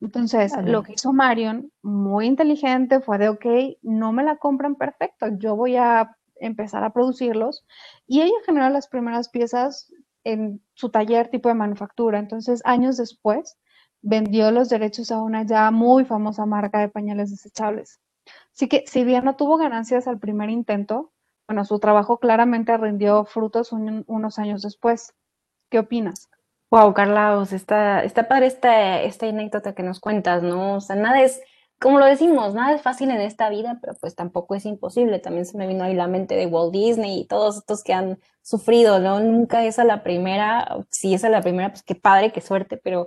Entonces, 0.00 0.52
lo 0.64 0.82
que 0.82 0.94
hizo 0.94 1.12
Marion, 1.12 1.72
muy 1.82 2.26
inteligente, 2.26 3.00
fue 3.00 3.18
de, 3.18 3.28
ok, 3.28 3.46
no 3.82 4.12
me 4.12 4.22
la 4.22 4.36
compran 4.36 4.74
perfecto, 4.74 5.28
yo 5.38 5.56
voy 5.56 5.76
a 5.76 6.16
empezar 6.36 6.84
a 6.84 6.92
producirlos. 6.92 7.64
Y 8.06 8.20
ella 8.20 8.34
generó 8.44 8.68
las 8.68 8.88
primeras 8.88 9.28
piezas 9.28 9.92
en 10.24 10.60
su 10.74 10.90
taller 10.90 11.28
tipo 11.28 11.48
de 11.48 11.54
manufactura. 11.54 12.18
Entonces, 12.18 12.60
años 12.64 12.96
después, 12.96 13.56
vendió 14.02 14.50
los 14.50 14.68
derechos 14.68 15.10
a 15.10 15.22
una 15.22 15.44
ya 15.44 15.70
muy 15.70 16.04
famosa 16.04 16.44
marca 16.44 16.80
de 16.80 16.88
pañales 16.88 17.30
desechables. 17.30 18.00
Así 18.54 18.68
que, 18.68 18.84
si 18.86 19.04
bien 19.04 19.24
no 19.24 19.36
tuvo 19.36 19.56
ganancias 19.56 20.06
al 20.06 20.18
primer 20.18 20.50
intento, 20.50 21.12
bueno, 21.46 21.64
su 21.64 21.78
trabajo 21.78 22.18
claramente 22.18 22.76
rindió 22.76 23.24
frutos 23.24 23.72
unos 23.72 24.38
años 24.38 24.62
después. 24.62 25.14
¿Qué 25.70 25.78
opinas? 25.78 26.28
Wow, 26.74 26.92
Carlos, 26.92 27.52
está, 27.52 28.02
está 28.02 28.26
padre 28.26 28.46
esta, 28.46 29.00
esta 29.00 29.28
anécdota 29.28 29.76
que 29.76 29.84
nos 29.84 30.00
cuentas, 30.00 30.42
¿no? 30.42 30.74
O 30.74 30.80
sea, 30.80 30.96
nada 30.96 31.22
es, 31.22 31.40
como 31.78 32.00
lo 32.00 32.04
decimos, 32.04 32.52
nada 32.52 32.74
es 32.74 32.82
fácil 32.82 33.10
en 33.12 33.20
esta 33.20 33.48
vida, 33.48 33.78
pero 33.80 33.94
pues 34.00 34.16
tampoco 34.16 34.56
es 34.56 34.66
imposible. 34.66 35.20
También 35.20 35.46
se 35.46 35.56
me 35.56 35.68
vino 35.68 35.84
ahí 35.84 35.94
la 35.94 36.08
mente 36.08 36.34
de 36.34 36.46
Walt 36.46 36.72
Disney 36.72 37.20
y 37.20 37.26
todos 37.28 37.58
estos 37.58 37.84
que 37.84 37.92
han 37.92 38.18
sufrido, 38.42 38.98
¿no? 38.98 39.20
Nunca 39.20 39.64
es 39.64 39.78
a 39.78 39.84
la 39.84 40.02
primera, 40.02 40.66
si 40.90 41.14
es 41.14 41.22
a 41.22 41.28
la 41.28 41.42
primera, 41.42 41.68
pues 41.68 41.84
qué 41.84 41.94
padre, 41.94 42.32
qué 42.32 42.40
suerte, 42.40 42.76
pero 42.76 43.06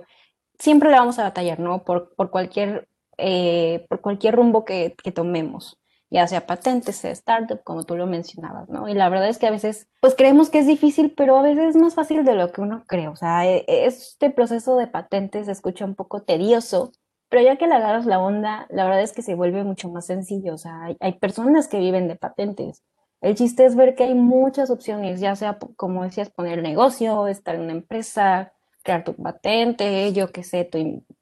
siempre 0.58 0.88
le 0.88 0.96
vamos 0.96 1.18
a 1.18 1.24
batallar, 1.24 1.60
¿no? 1.60 1.84
Por, 1.84 2.14
por, 2.16 2.30
cualquier, 2.30 2.88
eh, 3.18 3.84
por 3.90 4.00
cualquier 4.00 4.34
rumbo 4.36 4.64
que 4.64 4.94
tomemos 5.14 5.78
ya 6.10 6.26
sea 6.26 6.46
patentes, 6.46 6.96
sea 6.96 7.10
startup, 7.10 7.62
como 7.64 7.84
tú 7.84 7.96
lo 7.96 8.06
mencionabas, 8.06 8.68
¿no? 8.68 8.88
Y 8.88 8.94
la 8.94 9.08
verdad 9.08 9.28
es 9.28 9.38
que 9.38 9.46
a 9.46 9.50
veces, 9.50 9.88
pues 10.00 10.14
creemos 10.14 10.48
que 10.50 10.60
es 10.60 10.66
difícil, 10.66 11.12
pero 11.16 11.36
a 11.36 11.42
veces 11.42 11.76
es 11.76 11.76
más 11.76 11.94
fácil 11.94 12.24
de 12.24 12.34
lo 12.34 12.50
que 12.50 12.60
uno 12.62 12.84
cree. 12.86 13.08
O 13.08 13.16
sea, 13.16 13.46
e, 13.46 13.64
este 13.68 14.30
proceso 14.30 14.76
de 14.76 14.86
patentes 14.86 15.46
se 15.46 15.52
escucha 15.52 15.84
un 15.84 15.94
poco 15.94 16.22
tedioso, 16.22 16.92
pero 17.28 17.42
ya 17.42 17.56
que 17.56 17.66
le 17.66 17.74
agarras 17.74 18.06
la 18.06 18.20
onda, 18.20 18.66
la 18.70 18.84
verdad 18.84 19.02
es 19.02 19.12
que 19.12 19.22
se 19.22 19.34
vuelve 19.34 19.64
mucho 19.64 19.90
más 19.90 20.06
sencillo. 20.06 20.54
O 20.54 20.58
sea, 20.58 20.96
hay, 21.00 21.12
personas 21.14 21.68
que 21.68 21.78
viven 21.78 22.08
de 22.08 22.16
patentes. 22.16 22.82
El 23.20 23.34
chiste 23.34 23.66
es 23.66 23.76
ver 23.76 23.94
que 23.94 24.04
hay 24.04 24.14
muchas 24.14 24.70
opciones, 24.70 25.20
ya 25.20 25.36
sea, 25.36 25.58
como 25.76 26.04
decías, 26.04 26.30
poner 26.30 26.62
negocio, 26.62 27.26
estar 27.26 27.56
en 27.56 27.62
una 27.62 27.72
empresa, 27.72 28.52
crear 28.82 29.04
tu 29.04 29.14
patente, 29.14 30.12
yo 30.12 30.30
qué 30.30 30.44
sé, 30.44 30.70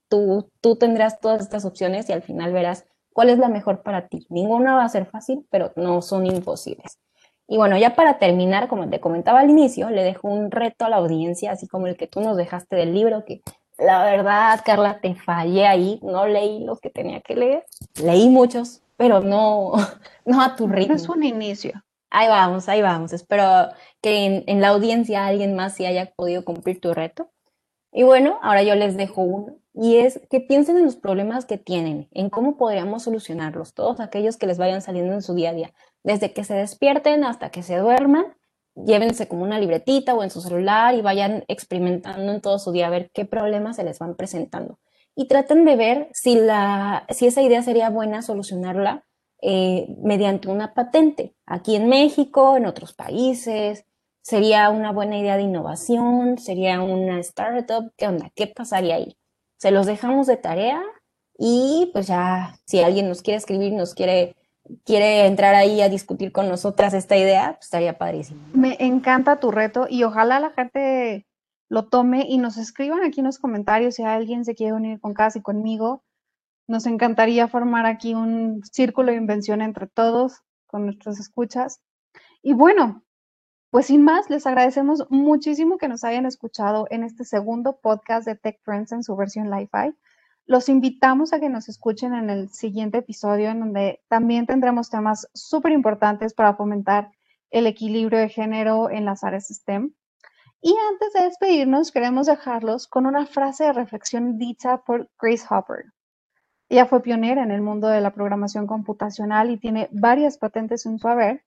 tú, 0.08 0.50
tú 0.60 0.76
tendrás 0.76 1.20
todas 1.20 1.40
estas 1.40 1.64
opciones 1.64 2.08
y 2.10 2.12
al 2.12 2.22
final 2.22 2.52
verás 2.52 2.86
cuál 3.16 3.30
es 3.30 3.38
la 3.38 3.48
mejor 3.48 3.82
para 3.82 4.08
ti. 4.08 4.26
Ninguna 4.28 4.74
va 4.74 4.84
a 4.84 4.88
ser 4.90 5.06
fácil, 5.06 5.46
pero 5.48 5.72
no 5.74 6.02
son 6.02 6.26
imposibles. 6.26 6.98
Y 7.48 7.56
bueno, 7.56 7.78
ya 7.78 7.94
para 7.96 8.18
terminar, 8.18 8.68
como 8.68 8.90
te 8.90 9.00
comentaba 9.00 9.40
al 9.40 9.48
inicio, 9.48 9.88
le 9.88 10.04
dejo 10.04 10.28
un 10.28 10.50
reto 10.50 10.84
a 10.84 10.90
la 10.90 10.96
audiencia, 10.96 11.52
así 11.52 11.66
como 11.66 11.86
el 11.86 11.96
que 11.96 12.08
tú 12.08 12.20
nos 12.20 12.36
dejaste 12.36 12.76
del 12.76 12.92
libro, 12.92 13.24
que 13.24 13.40
la 13.78 14.04
verdad, 14.04 14.60
Carla, 14.66 15.00
te 15.00 15.14
fallé 15.14 15.66
ahí, 15.66 15.98
no 16.02 16.26
leí 16.26 16.62
los 16.62 16.78
que 16.78 16.90
tenía 16.90 17.22
que 17.22 17.36
leer, 17.36 17.64
leí 18.02 18.28
muchos, 18.28 18.82
pero 18.98 19.20
no, 19.20 19.72
no 20.26 20.42
a 20.42 20.54
tu 20.54 20.68
ritmo. 20.68 20.96
Es 20.96 21.08
un 21.08 21.24
inicio. 21.24 21.72
Ahí 22.10 22.28
vamos, 22.28 22.68
ahí 22.68 22.82
vamos. 22.82 23.14
Espero 23.14 23.70
que 24.02 24.26
en, 24.26 24.44
en 24.46 24.60
la 24.60 24.68
audiencia 24.68 25.24
alguien 25.24 25.56
más 25.56 25.74
sí 25.74 25.86
haya 25.86 26.12
podido 26.14 26.44
cumplir 26.44 26.82
tu 26.82 26.92
reto. 26.92 27.30
Y 27.92 28.02
bueno, 28.02 28.38
ahora 28.42 28.62
yo 28.62 28.74
les 28.74 28.94
dejo 28.98 29.22
uno 29.22 29.56
y 29.76 29.98
es 29.98 30.20
que 30.30 30.40
piensen 30.40 30.78
en 30.78 30.86
los 30.86 30.96
problemas 30.96 31.44
que 31.44 31.58
tienen, 31.58 32.08
en 32.12 32.30
cómo 32.30 32.56
podríamos 32.56 33.02
solucionarlos, 33.02 33.74
todos 33.74 34.00
aquellos 34.00 34.38
que 34.38 34.46
les 34.46 34.56
vayan 34.56 34.80
saliendo 34.80 35.12
en 35.12 35.20
su 35.20 35.34
día 35.34 35.50
a 35.50 35.52
día, 35.52 35.74
desde 36.02 36.32
que 36.32 36.44
se 36.44 36.54
despierten 36.54 37.24
hasta 37.24 37.50
que 37.50 37.62
se 37.62 37.76
duerman, 37.76 38.24
llévense 38.74 39.28
como 39.28 39.42
una 39.42 39.58
libretita 39.58 40.14
o 40.14 40.22
en 40.22 40.30
su 40.30 40.40
celular 40.40 40.94
y 40.94 41.02
vayan 41.02 41.44
experimentando 41.48 42.32
en 42.32 42.40
todo 42.40 42.58
su 42.58 42.72
día 42.72 42.86
a 42.86 42.90
ver 42.90 43.10
qué 43.12 43.26
problemas 43.26 43.76
se 43.76 43.84
les 43.84 43.98
van 43.98 44.16
presentando. 44.16 44.78
Y 45.14 45.28
traten 45.28 45.66
de 45.66 45.76
ver 45.76 46.08
si, 46.12 46.36
la, 46.36 47.06
si 47.10 47.26
esa 47.26 47.42
idea 47.42 47.62
sería 47.62 47.90
buena 47.90 48.22
solucionarla 48.22 49.04
eh, 49.42 49.94
mediante 50.02 50.48
una 50.48 50.72
patente, 50.72 51.34
aquí 51.44 51.76
en 51.76 51.88
México, 51.88 52.56
en 52.56 52.64
otros 52.64 52.94
países, 52.94 53.84
sería 54.22 54.70
una 54.70 54.90
buena 54.90 55.18
idea 55.18 55.36
de 55.36 55.42
innovación, 55.42 56.38
sería 56.38 56.80
una 56.80 57.20
startup, 57.20 57.92
¿qué 57.96 58.08
onda? 58.08 58.30
¿Qué 58.34 58.46
pasaría 58.46 58.96
ahí? 58.96 59.16
Se 59.56 59.70
los 59.70 59.86
dejamos 59.86 60.26
de 60.26 60.36
tarea 60.36 60.82
y 61.38 61.90
pues 61.92 62.06
ya 62.06 62.58
si 62.64 62.80
alguien 62.80 63.08
nos 63.08 63.22
quiere 63.22 63.38
escribir, 63.38 63.72
nos 63.72 63.94
quiere, 63.94 64.36
quiere 64.84 65.26
entrar 65.26 65.54
ahí 65.54 65.80
a 65.80 65.88
discutir 65.88 66.32
con 66.32 66.48
nosotras 66.48 66.94
esta 66.94 67.16
idea, 67.16 67.54
pues 67.54 67.66
estaría 67.66 67.98
padrísimo. 67.98 68.40
Me 68.54 68.76
encanta 68.80 69.40
tu 69.40 69.50
reto 69.50 69.86
y 69.88 70.04
ojalá 70.04 70.40
la 70.40 70.50
gente 70.50 71.26
lo 71.68 71.88
tome 71.88 72.26
y 72.28 72.38
nos 72.38 72.56
escriban 72.56 73.02
aquí 73.02 73.20
en 73.20 73.26
los 73.26 73.38
comentarios 73.38 73.96
si 73.96 74.02
alguien 74.02 74.44
se 74.44 74.54
quiere 74.54 74.72
unir 74.72 75.00
con 75.00 75.14
Casi 75.14 75.42
conmigo. 75.42 76.04
Nos 76.68 76.86
encantaría 76.86 77.48
formar 77.48 77.86
aquí 77.86 78.14
un 78.14 78.62
círculo 78.64 79.12
de 79.12 79.18
invención 79.18 79.62
entre 79.62 79.86
todos 79.86 80.42
con 80.66 80.84
nuestras 80.84 81.18
escuchas. 81.20 81.80
Y 82.42 82.54
bueno, 82.54 83.04
pues 83.76 83.88
sin 83.88 84.04
más, 84.04 84.30
les 84.30 84.46
agradecemos 84.46 85.04
muchísimo 85.10 85.76
que 85.76 85.86
nos 85.86 86.02
hayan 86.02 86.24
escuchado 86.24 86.86
en 86.88 87.04
este 87.04 87.26
segundo 87.26 87.76
podcast 87.76 88.26
de 88.26 88.34
Tech 88.34 88.58
Trends 88.64 88.90
en 88.92 89.02
su 89.02 89.14
versión 89.16 89.50
Li-Fi. 89.50 89.94
Los 90.46 90.70
invitamos 90.70 91.34
a 91.34 91.40
que 91.40 91.50
nos 91.50 91.68
escuchen 91.68 92.14
en 92.14 92.30
el 92.30 92.48
siguiente 92.48 92.96
episodio, 92.96 93.50
en 93.50 93.60
donde 93.60 94.00
también 94.08 94.46
tendremos 94.46 94.88
temas 94.88 95.28
súper 95.34 95.72
importantes 95.72 96.32
para 96.32 96.54
fomentar 96.54 97.10
el 97.50 97.66
equilibrio 97.66 98.18
de 98.18 98.30
género 98.30 98.88
en 98.88 99.04
las 99.04 99.24
áreas 99.24 99.48
STEM. 99.48 99.92
Y 100.62 100.74
antes 100.90 101.12
de 101.12 101.24
despedirnos, 101.24 101.92
queremos 101.92 102.28
dejarlos 102.28 102.88
con 102.88 103.04
una 103.04 103.26
frase 103.26 103.64
de 103.64 103.74
reflexión 103.74 104.38
dicha 104.38 104.78
por 104.78 105.10
Grace 105.20 105.44
Hopper. 105.50 105.84
Ella 106.70 106.86
fue 106.86 107.02
pionera 107.02 107.42
en 107.42 107.50
el 107.50 107.60
mundo 107.60 107.88
de 107.88 108.00
la 108.00 108.14
programación 108.14 108.66
computacional 108.66 109.50
y 109.50 109.58
tiene 109.58 109.90
varias 109.92 110.38
patentes 110.38 110.86
en 110.86 110.98
su 110.98 111.08
haber. 111.08 111.44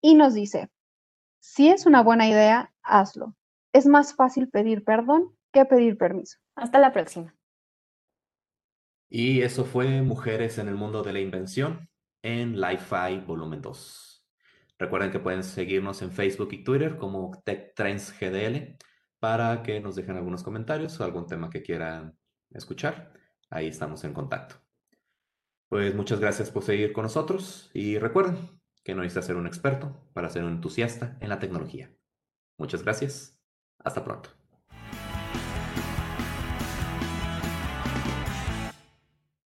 Y 0.00 0.14
nos 0.14 0.34
dice, 0.34 0.70
si 1.40 1.68
es 1.68 1.86
una 1.86 2.02
buena 2.02 2.28
idea, 2.28 2.72
hazlo. 2.82 3.34
Es 3.72 3.86
más 3.86 4.14
fácil 4.14 4.48
pedir 4.48 4.84
perdón 4.84 5.36
que 5.52 5.64
pedir 5.64 5.96
permiso. 5.96 6.38
Hasta 6.54 6.78
la 6.78 6.92
próxima. 6.92 7.34
Y 9.08 9.40
eso 9.42 9.64
fue 9.64 10.02
Mujeres 10.02 10.58
en 10.58 10.68
el 10.68 10.74
Mundo 10.74 11.02
de 11.02 11.12
la 11.12 11.20
Invención 11.20 11.88
en 12.22 12.60
Li-Fi 12.60 13.20
Volumen 13.26 13.62
2. 13.62 14.26
Recuerden 14.78 15.10
que 15.10 15.18
pueden 15.18 15.42
seguirnos 15.42 16.02
en 16.02 16.12
Facebook 16.12 16.50
y 16.52 16.62
Twitter 16.62 16.98
como 16.98 17.32
Tech 17.44 17.74
Trends 17.74 18.14
GDL 18.18 18.76
para 19.18 19.62
que 19.62 19.80
nos 19.80 19.96
dejen 19.96 20.16
algunos 20.16 20.42
comentarios 20.42 21.00
o 21.00 21.04
algún 21.04 21.26
tema 21.26 21.50
que 21.50 21.62
quieran 21.62 22.16
escuchar. 22.50 23.12
Ahí 23.50 23.68
estamos 23.68 24.04
en 24.04 24.12
contacto. 24.12 24.56
Pues 25.68 25.94
muchas 25.94 26.20
gracias 26.20 26.50
por 26.50 26.62
seguir 26.62 26.92
con 26.92 27.04
nosotros 27.04 27.70
y 27.74 27.98
recuerden, 27.98 28.57
que 28.88 28.94
no 28.94 29.02
necesitas 29.02 29.26
ser 29.26 29.36
un 29.36 29.46
experto 29.46 29.94
para 30.14 30.30
ser 30.30 30.44
un 30.44 30.52
entusiasta 30.52 31.18
en 31.20 31.28
la 31.28 31.38
tecnología. 31.38 31.94
Muchas 32.56 32.82
gracias. 32.82 33.38
Hasta 33.84 34.02
pronto. 34.02 34.37